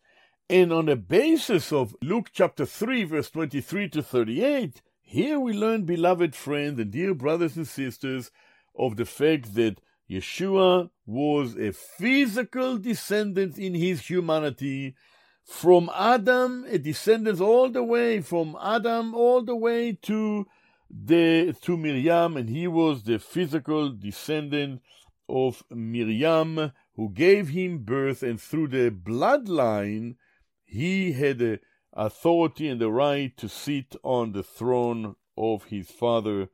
[0.49, 5.85] And on the basis of Luke chapter 3, verse 23 to 38, here we learn,
[5.85, 8.31] beloved friends and dear brothers and sisters,
[8.77, 9.79] of the fact that
[10.09, 14.95] Yeshua was a physical descendant in his humanity
[15.43, 20.47] from Adam, a descendants all the way from Adam all the way to
[20.89, 24.81] the to Miriam, and he was the physical descendant
[25.29, 30.15] of Miriam who gave him birth, and through the bloodline,
[30.63, 31.59] he had the
[31.93, 36.49] authority and the right to sit on the throne of his father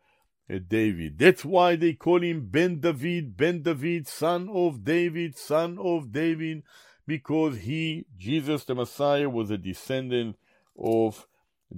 [0.50, 1.18] uh, David.
[1.18, 6.64] That's why they call him Ben David, Ben David, son of David, son of David
[7.08, 10.36] because he, Jesus the Messiah, was a descendant
[10.78, 11.26] of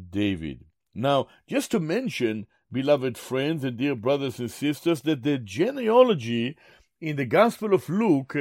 [0.09, 0.65] David.
[0.93, 6.57] Now, just to mention, beloved friends and dear brothers and sisters, that the genealogy
[6.99, 8.35] in the Gospel of Luke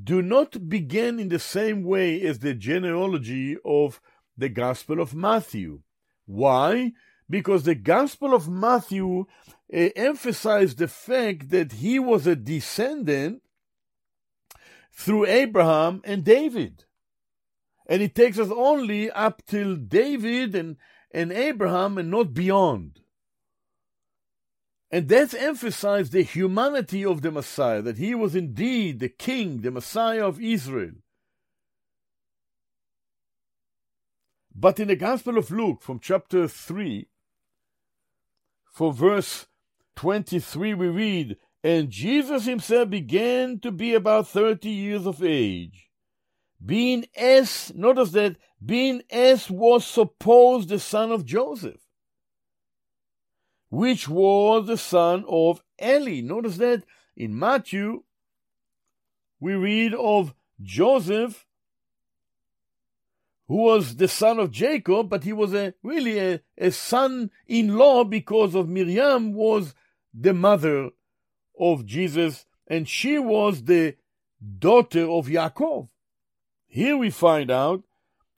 [0.00, 4.00] do not begin in the same way as the genealogy of
[4.36, 5.80] the Gospel of Matthew.
[6.26, 6.92] Why?
[7.28, 13.42] Because the Gospel of Matthew uh, emphasized the fact that he was a descendant
[14.98, 16.84] through Abraham and David.
[17.86, 20.76] And it takes us only up till David and,
[21.12, 23.00] and Abraham and not beyond.
[24.90, 29.70] And that's emphasized the humanity of the Messiah, that he was indeed the king, the
[29.70, 30.94] Messiah of Israel.
[34.52, 37.06] But in the Gospel of Luke, from chapter 3,
[38.72, 39.46] for verse
[39.94, 45.90] 23 we read, And Jesus himself began to be about 30 years of age,
[46.64, 51.80] being as, notice that, being as was supposed the son of Joseph,
[53.70, 56.20] which was the son of Eli.
[56.20, 56.84] Notice that
[57.16, 58.04] in Matthew,
[59.40, 61.44] we read of Joseph,
[63.48, 68.54] who was the son of Jacob, but he was a, really a, a son-in-law because
[68.54, 69.74] of Miriam was
[70.12, 70.90] the mother
[71.58, 73.96] of Jesus, and she was the
[74.58, 75.88] daughter of Yaakov.
[76.66, 77.82] Here we find out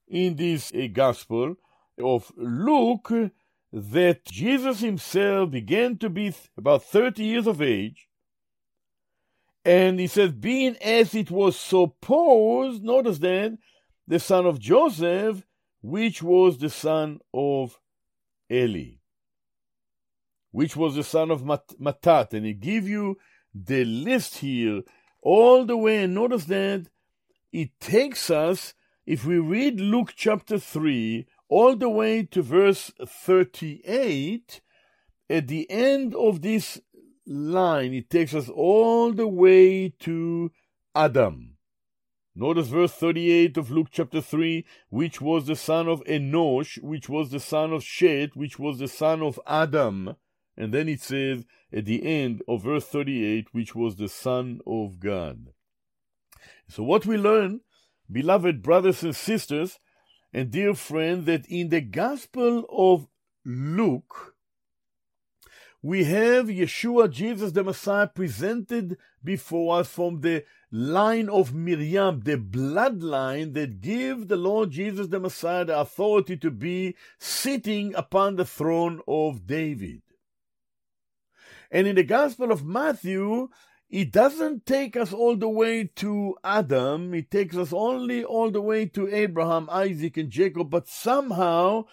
[0.08, 1.56] in this uh, gospel
[1.98, 3.12] of Luke
[3.72, 8.08] that Jesus himself began to be about 30 years of age.
[9.64, 13.58] And he says, being as it was supposed, notice that,
[14.08, 15.44] the son of Joseph,
[15.82, 17.78] which was the son of
[18.50, 18.99] Eli,
[20.52, 22.32] which was the son of Mat- Matat.
[22.32, 23.18] And he give you
[23.54, 24.82] the list here
[25.22, 26.04] all the way.
[26.04, 26.86] And notice that
[27.52, 28.74] it takes us,
[29.06, 34.60] if we read Luke chapter 3, all the way to verse 38,
[35.28, 36.80] at the end of this
[37.26, 40.50] line, it takes us all the way to
[40.94, 41.56] Adam.
[42.34, 47.30] Notice verse 38 of Luke chapter 3, which was the son of Enosh, which was
[47.30, 50.14] the son of Shet, which was the son of Adam.
[50.60, 55.00] And then it says at the end of verse 38, which was the son of
[55.00, 55.54] God.
[56.68, 57.62] So what we learn,
[58.12, 59.78] beloved brothers and sisters,
[60.34, 63.08] and dear friend, that in the Gospel of
[63.42, 64.34] Luke,
[65.80, 72.36] we have Yeshua, Jesus the Messiah, presented before us from the line of Miriam, the
[72.36, 78.44] bloodline that give the Lord Jesus the Messiah the authority to be sitting upon the
[78.44, 80.02] throne of David.
[81.70, 83.48] And in the Gospel of Matthew,
[83.88, 88.60] it doesn't take us all the way to Adam, it takes us only all the
[88.60, 91.84] way to Abraham, Isaac, and Jacob, but somehow,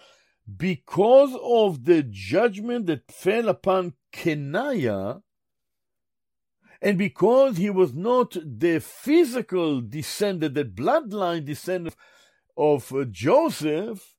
[0.56, 5.22] because of the judgment that fell upon Kenaiah,
[6.80, 11.96] and because he was not the physical descendant, the bloodline descendant
[12.56, 14.14] of uh, Joseph,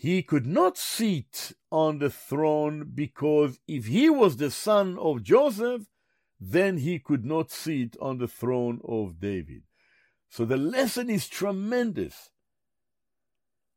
[0.00, 5.90] he could not sit on the throne because if he was the son of Joseph,
[6.40, 9.64] then he could not sit on the throne of David.
[10.30, 12.30] So the lesson is tremendous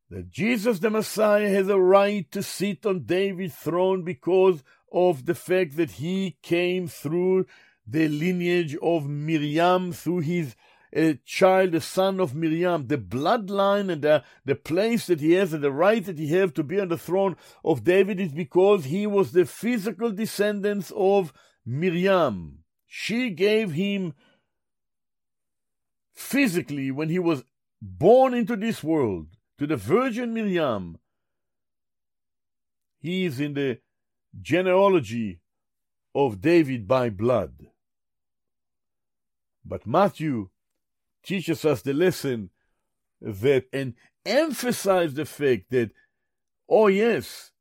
[0.09, 4.63] that Jesus the Messiah has a right to sit on David's throne because
[4.93, 7.47] of the fact that he came through
[7.85, 10.55] the lineage of Miriam, through his
[10.95, 15.51] a child, the son of Miriam, the bloodline and the, the place that he has
[15.51, 17.35] and the right that he has to be on the throne
[17.65, 21.33] of David is because he was the physical descendants of
[21.65, 22.59] Miriam.
[22.85, 24.13] She gave him
[26.13, 27.43] physically when he was
[27.81, 29.27] born into this world
[29.57, 30.99] to the Virgin Miriam.
[32.99, 33.79] He is in the
[34.39, 35.39] genealogy
[36.13, 37.67] of David by blood.
[39.65, 40.49] But Matthew
[41.23, 42.49] teaches us the lesson
[43.21, 43.93] that and
[44.25, 45.91] emphasize the fact that,
[46.69, 47.51] oh yes,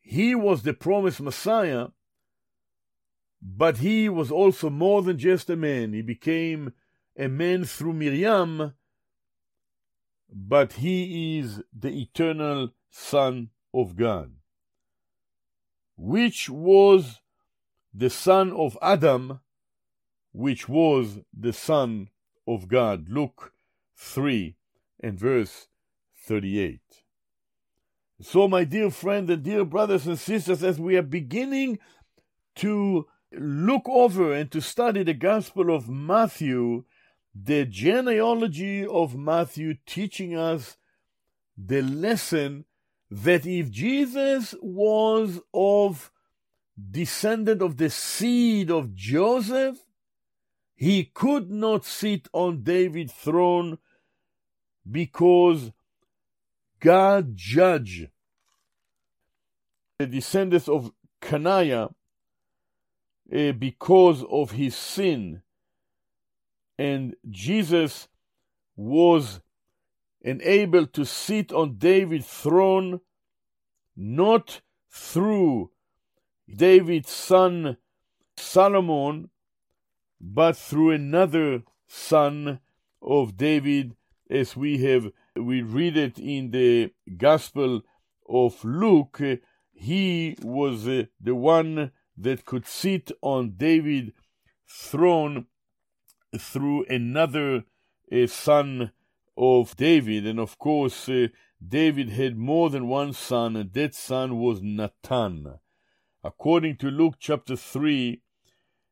[0.00, 1.88] he was the promised Messiah,
[3.40, 5.92] but he was also more than just a man.
[5.92, 6.72] He became
[7.18, 8.74] a man through Miriam,
[10.30, 14.32] but he is the eternal Son of God,
[15.96, 17.20] which was
[17.92, 19.40] the son of Adam
[20.34, 22.08] which was the Son
[22.46, 23.08] of God.
[23.08, 23.52] Luke
[23.96, 24.56] 3
[25.00, 25.68] and verse
[26.26, 26.80] 38.
[28.20, 31.78] So, my dear friend and dear brothers and sisters, as we are beginning
[32.56, 36.84] to look over and to study the Gospel of Matthew,
[37.34, 40.76] the genealogy of Matthew teaching us
[41.56, 42.64] the lesson
[43.10, 46.10] that if Jesus was of
[46.90, 49.83] descendant of the seed of Joseph,
[50.74, 53.78] he could not sit on David's throne
[54.90, 55.72] because
[56.80, 58.08] God judged
[59.98, 61.94] the descendants of Kanaiah
[63.32, 65.42] uh, because of his sin.
[66.76, 68.08] And Jesus
[68.76, 69.40] was
[70.20, 73.00] enabled to sit on David's throne
[73.96, 74.60] not
[74.90, 75.70] through
[76.52, 77.76] David's son
[78.36, 79.30] Solomon,
[80.26, 82.58] but through another son
[83.02, 83.94] of David,
[84.30, 87.82] as we have we read it in the Gospel
[88.26, 89.20] of Luke,
[89.72, 94.12] he was uh, the one that could sit on David's
[94.66, 95.46] throne
[96.38, 97.64] through another
[98.10, 98.92] uh, son
[99.36, 100.26] of David.
[100.26, 101.28] And of course, uh,
[101.66, 105.58] David had more than one son, and that son was Nathan.
[106.22, 108.22] According to Luke chapter 3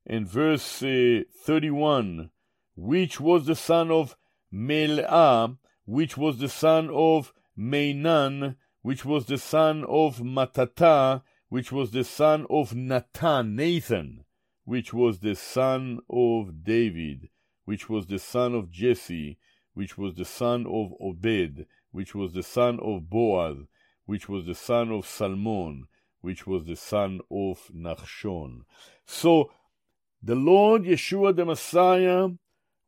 [0.07, 2.31] and verse uh, 31,
[2.75, 4.17] which was the son of
[4.53, 11.91] Mel'ah, which was the son of Mainan, which was the son of Mattatah, which was
[11.91, 14.25] the son of Nathan, Nathan,
[14.65, 17.29] which was the son of David,
[17.65, 19.39] which was the son of Jesse,
[19.75, 23.59] which was the son of Obed, which was the son of Boaz,
[24.07, 25.87] which was the son of Salmon,
[26.21, 28.63] which was the son of Nachshon.
[29.07, 29.51] So
[30.23, 32.29] the Lord Yeshua the Messiah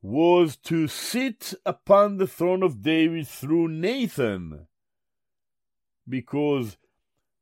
[0.01, 4.67] was to sit upon the throne of David through Nathan,
[6.09, 6.77] because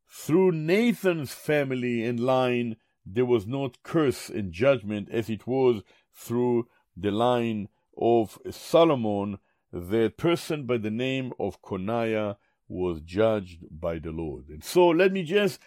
[0.08, 5.82] through Nathan's family and line there was not curse and judgment as it was
[6.14, 7.68] through the line
[7.98, 9.38] of Solomon,
[9.72, 12.36] the person by the name of Coniah
[12.68, 14.48] was judged by the Lord.
[14.48, 15.58] And so let me just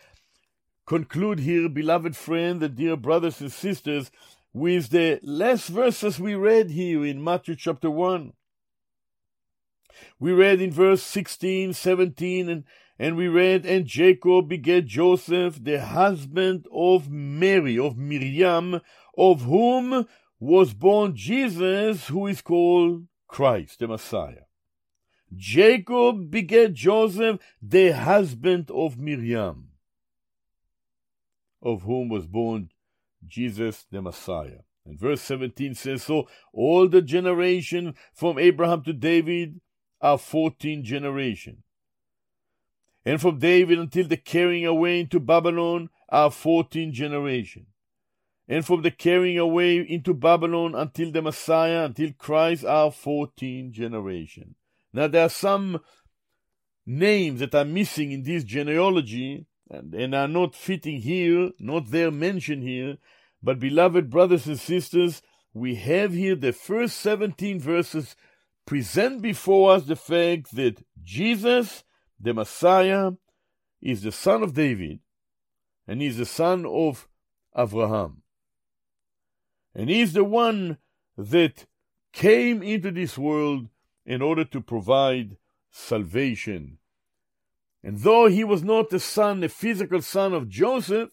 [0.86, 4.12] conclude here, beloved friend and dear brothers and sisters,
[4.54, 8.34] with the last verses we read here in Matthew chapter 1.
[10.20, 12.64] We read in verse 16, 17, and,
[13.00, 18.82] and we read, And Jacob begat Joseph, the husband of Mary, of Miriam,
[19.18, 20.06] of whom
[20.40, 24.46] was born Jesus, who is called Christ, the Messiah.
[25.36, 29.70] Jacob begat Joseph, the husband of Miriam,
[31.66, 32.70] of whom was born
[33.28, 34.59] Jesus, the Messiah.
[34.86, 39.59] And verse 17 says, So all the generation from Abraham to David
[39.99, 41.63] are 14 generations.
[43.03, 47.68] And from David until the carrying away into Babylon are 14 generations
[48.47, 54.55] and from the carrying away into Babylon until the Messiah, until Christ, are 14 generations.
[54.93, 55.82] Now, there are some
[56.86, 62.63] names that are missing in this genealogy and, are not fitting here, not there mentioned
[62.63, 62.97] here.
[63.41, 65.22] But, beloved brothers and sisters,
[65.53, 68.16] we have here the first 17 verses
[68.66, 71.84] present before us the fact that Jesus,
[72.20, 73.11] the Messiah,
[73.82, 74.99] is the son of David
[75.88, 77.07] and is the son of
[77.55, 78.24] Abraham.
[79.74, 80.78] And he's the one
[81.18, 81.66] that
[82.11, 83.68] came into this world
[84.05, 85.38] in order to provide
[85.72, 86.80] salvation.
[87.86, 91.12] And though he was not the son, the physical son of Joseph,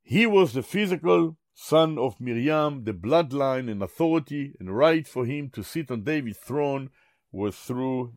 [0.00, 5.50] he was the physical son of Miriam, the bloodline and authority and right for him
[5.50, 6.90] to sit on David's throne
[7.32, 8.14] was through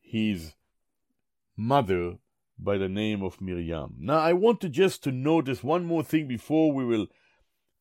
[0.00, 0.54] his
[1.56, 2.18] mother,
[2.56, 3.96] by the name of Miriam.
[3.98, 7.08] Now, I want to just to notice one more thing before we will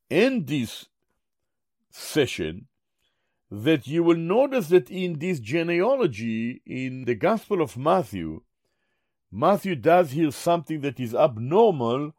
[0.09, 0.87] end this
[1.91, 2.65] session
[3.51, 8.41] that you will notice that in this genealogy in the Gospel of Matthew,
[9.29, 12.13] Matthew does here something that is abnormal,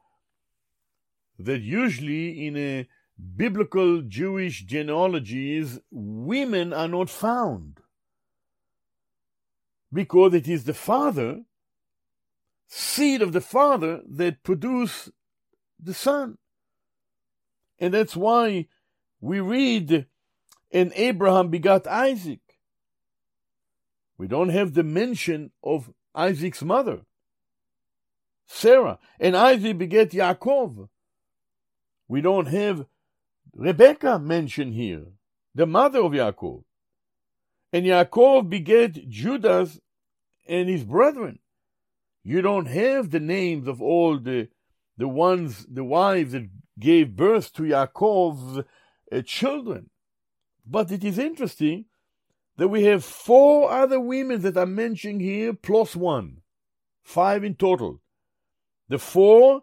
[1.39, 2.87] that usually in a
[3.37, 7.81] biblical Jewish genealogies, women are not found.
[9.93, 11.43] Because it is the father
[12.75, 15.11] seed of the Father that produce
[15.79, 16.39] the Son.
[17.79, 18.67] And that's why
[19.21, 20.07] we read,
[20.73, 22.41] and Abraham begot Isaac.
[24.19, 27.01] We don't have the mention of Isaac's mother,
[28.47, 28.99] Sarah.
[29.19, 30.89] And Isaac begat Yaakov.
[32.09, 32.87] We don't have
[33.55, 35.07] Rebecca mentioned here,
[35.55, 36.65] the mother of Yaakov.
[37.73, 39.81] And Yaakov begat Judas
[40.47, 41.39] and his brethren.
[42.23, 44.49] You don't have the names of all the
[44.99, 48.65] the ones, the wives that gave birth to Yaakov's
[49.11, 49.91] uh, children.
[50.67, 51.87] But it is interesting
[52.57, 56.43] that we have four other women that are mentioned here, plus one,
[57.03, 58.01] five in total.
[58.89, 59.63] The four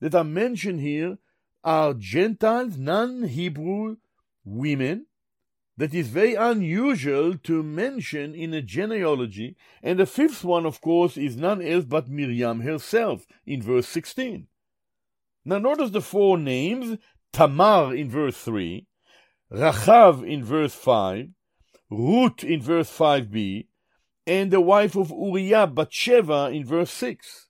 [0.00, 1.18] that are mentioned here
[1.62, 3.96] are Gentiles, non Hebrew
[4.44, 5.06] women,
[5.76, 9.56] that is very unusual to mention in a genealogy.
[9.82, 14.48] And the fifth one, of course, is none else but Miriam herself in verse 16.
[15.44, 16.98] Now, notice the four names
[17.32, 18.86] Tamar in verse 3,
[19.52, 21.28] Rachav in verse 5,
[21.90, 23.66] Ruth in verse 5b,
[24.26, 27.48] and the wife of Uriah, Bathsheba, in verse 6.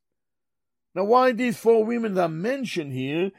[0.97, 3.31] Now, why these four women are mentioned here?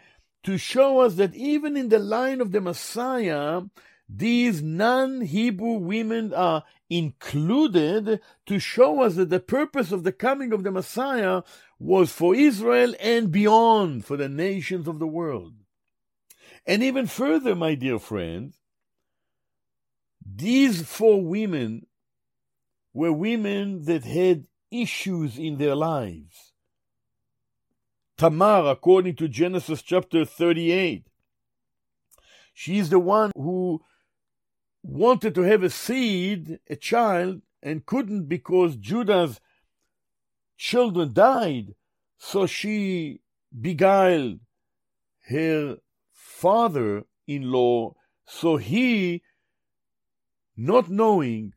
[0.44, 3.64] To show us that even in the line of the Messiah,
[4.08, 10.54] these non Hebrew women are included to show us that the purpose of the coming
[10.54, 11.42] of the Messiah
[11.80, 15.63] was for Israel and beyond, for the nations of the world.
[16.66, 18.56] And even further, my dear friends,
[20.26, 21.88] these four women
[22.94, 26.54] were women that had issues in their lives.
[28.18, 31.08] Tamar, according to Genesis chapter 38,
[32.54, 33.82] she's the one who
[34.84, 39.40] wanted to have a seed, a child, and couldn't because Judah's
[40.58, 41.76] children died.
[42.18, 43.22] So she
[43.60, 44.40] beguiled
[45.28, 45.78] her
[46.44, 47.96] father in law,
[48.26, 49.24] so he,
[50.58, 51.54] not knowing,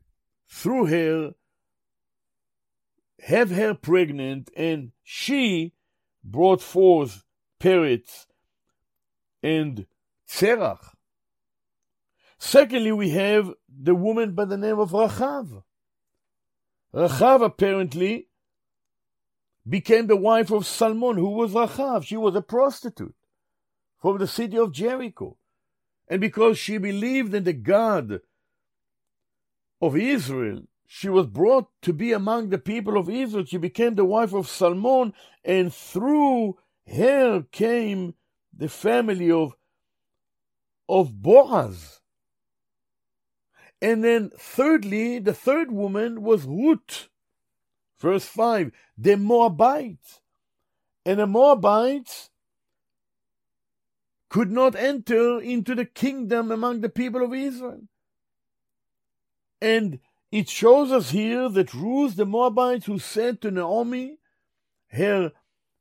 [0.49, 1.33] through her,
[3.19, 5.73] have her pregnant, and she
[6.23, 7.25] brought forth
[7.59, 8.27] Peretz
[9.43, 9.85] and
[10.25, 10.95] Zerach.
[12.37, 15.63] Secondly, we have the woman by the name of Rachav.
[16.93, 18.29] Rachav apparently
[19.67, 22.05] became the wife of Salmon, who was Rachav.
[22.05, 23.16] She was a prostitute
[23.99, 25.37] from the city of Jericho.
[26.07, 28.21] And because she believed in the God
[29.81, 33.45] of Israel, she was brought to be among the people of Israel.
[33.45, 35.13] She became the wife of Salmon,
[35.43, 36.57] and through
[36.87, 38.13] her came
[38.55, 39.53] the family of,
[40.87, 41.99] of Boaz.
[43.81, 47.09] And then, thirdly, the third woman was Ruth.
[47.99, 50.21] Verse 5 the Moabites.
[51.05, 52.29] And the Moabites
[54.29, 57.81] could not enter into the kingdom among the people of Israel.
[59.61, 59.99] And
[60.31, 64.17] it shows us here that Ruth the Moabite, who said to Naomi,
[64.89, 65.31] her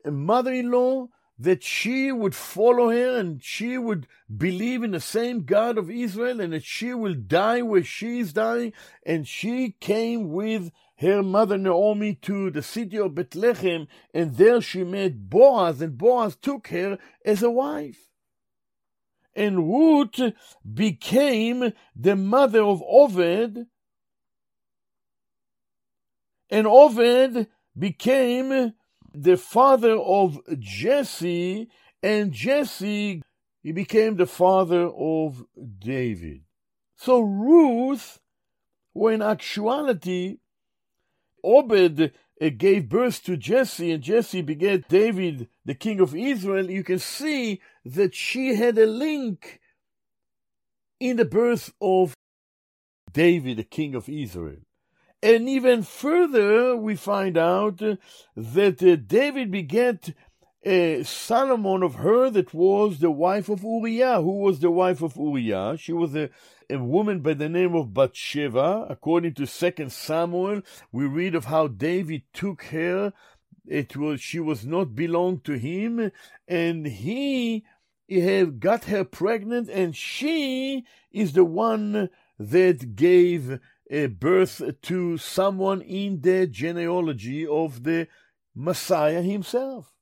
[0.04, 1.08] mother in law,
[1.38, 6.40] that she would follow her and she would believe in the same God of Israel
[6.40, 8.72] and that she will die where she is dying.
[9.04, 14.82] And she came with her mother Naomi to the city of Bethlehem and there she
[14.82, 18.05] met Boaz and Boaz took her as a wife.
[19.36, 20.32] And Ruth
[20.74, 23.66] became the mother of Oved
[26.50, 27.46] and Oved
[27.78, 28.72] became
[29.12, 31.68] the father of Jesse,
[32.02, 33.22] and Jesse
[33.62, 35.44] he became the father of
[35.78, 36.42] David.
[36.96, 38.20] So Ruth,
[38.92, 40.38] when actuality
[41.42, 46.84] Obed uh, gave birth to Jesse, and Jesse begat David, the king of Israel, you
[46.84, 49.60] can see that she had a link
[51.00, 52.14] in the birth of
[53.12, 54.58] David, the king of Israel.
[55.22, 57.78] And even further, we find out
[58.36, 60.10] that uh, David begat
[60.66, 64.20] a Solomon of her that was the wife of Uriah.
[64.20, 65.76] Who was the wife of Uriah?
[65.78, 66.28] She was a,
[66.68, 68.88] a woman by the name of Bathsheba.
[68.90, 73.12] According to Second Samuel, we read of how David took her.
[73.64, 76.10] It was she was not belonged to him,
[76.48, 77.64] and he,
[78.08, 82.10] he have got her pregnant, and she is the one
[82.40, 88.08] that gave a birth to someone in the genealogy of the
[88.52, 89.95] Messiah himself.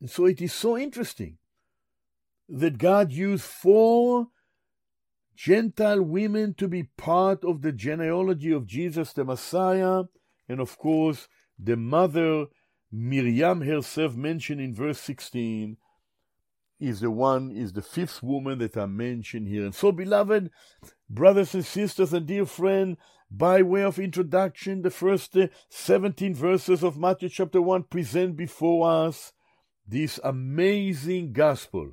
[0.00, 1.38] And so it is so interesting
[2.48, 4.28] that God used four
[5.34, 10.04] Gentile women to be part of the genealogy of Jesus the Messiah,
[10.48, 11.26] and of course,
[11.58, 12.46] the mother
[12.92, 15.76] Miriam herself mentioned in verse 16
[16.78, 19.64] is the one, is the fifth woman that I mentioned here.
[19.64, 20.50] And so, beloved
[21.08, 22.96] brothers and sisters and dear friend,
[23.30, 28.88] by way of introduction, the first uh, 17 verses of Matthew chapter 1 present before
[28.88, 29.32] us
[29.86, 31.92] this amazing gospel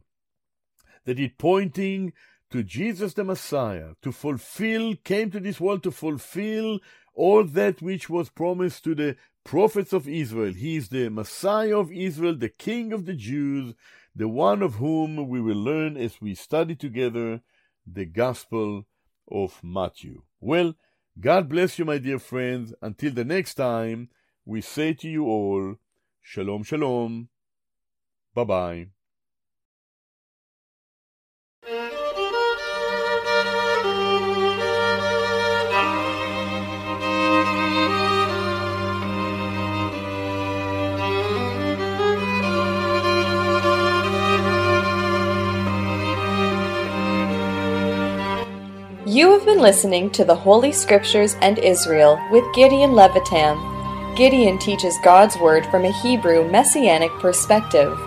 [1.06, 2.14] that it pointing
[2.52, 6.80] to Jesus the Messiah, to fulfill, came to this world to fulfill
[7.14, 10.54] all that which was promised to the prophets of Israel.
[10.54, 13.74] He is the Messiah of Israel, the King of the Jews,
[14.16, 17.42] the one of whom we will learn as we study together
[17.88, 18.86] the Gospel
[19.30, 20.24] of Matthew.
[20.40, 20.76] Well,
[21.20, 22.74] God bless you, my dear friends.
[22.82, 24.10] Until the next time,
[24.46, 25.76] we say to you all,
[26.22, 27.30] Shalom, Shalom.
[28.34, 28.88] Bye bye.
[49.06, 54.16] You have been listening to the Holy Scriptures and Israel with Gideon Levytam.
[54.16, 57.98] Gideon teaches God's Word from a Hebrew Messianic perspective.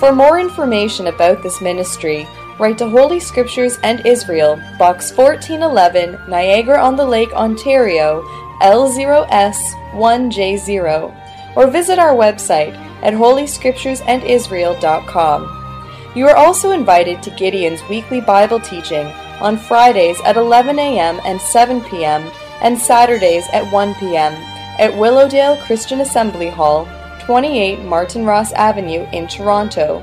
[0.00, 2.26] For more information about this ministry,
[2.58, 8.22] write to Holy Scriptures and Israel, Box 1411, Niagara on the Lake, Ontario,
[8.62, 16.12] L0S1J0, or visit our website at holyscripturesandisrael.com.
[16.14, 19.06] You are also invited to Gideon's weekly Bible teaching
[19.42, 21.20] on Fridays at 11 a.m.
[21.26, 22.30] and 7 p.m.
[22.62, 24.32] and Saturdays at 1 p.m.
[24.78, 26.88] at Willowdale Christian Assembly Hall,
[27.20, 30.00] 28 Martin Ross Avenue in Toronto.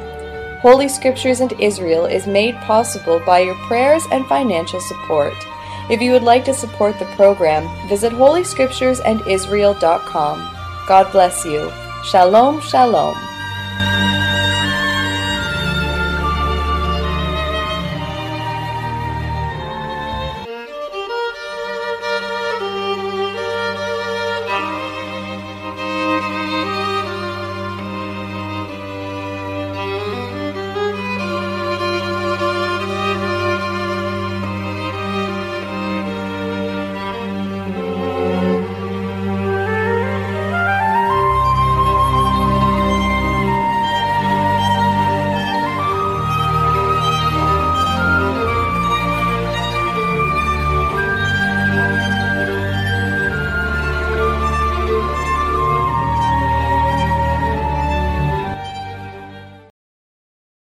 [0.62, 5.34] Holy Scriptures and Israel is made possible by your prayers and financial support.
[5.90, 10.54] If you would like to support the program, visit holyscripturesandisrael.com.
[10.88, 11.72] God bless you.
[12.04, 13.16] Shalom, shalom.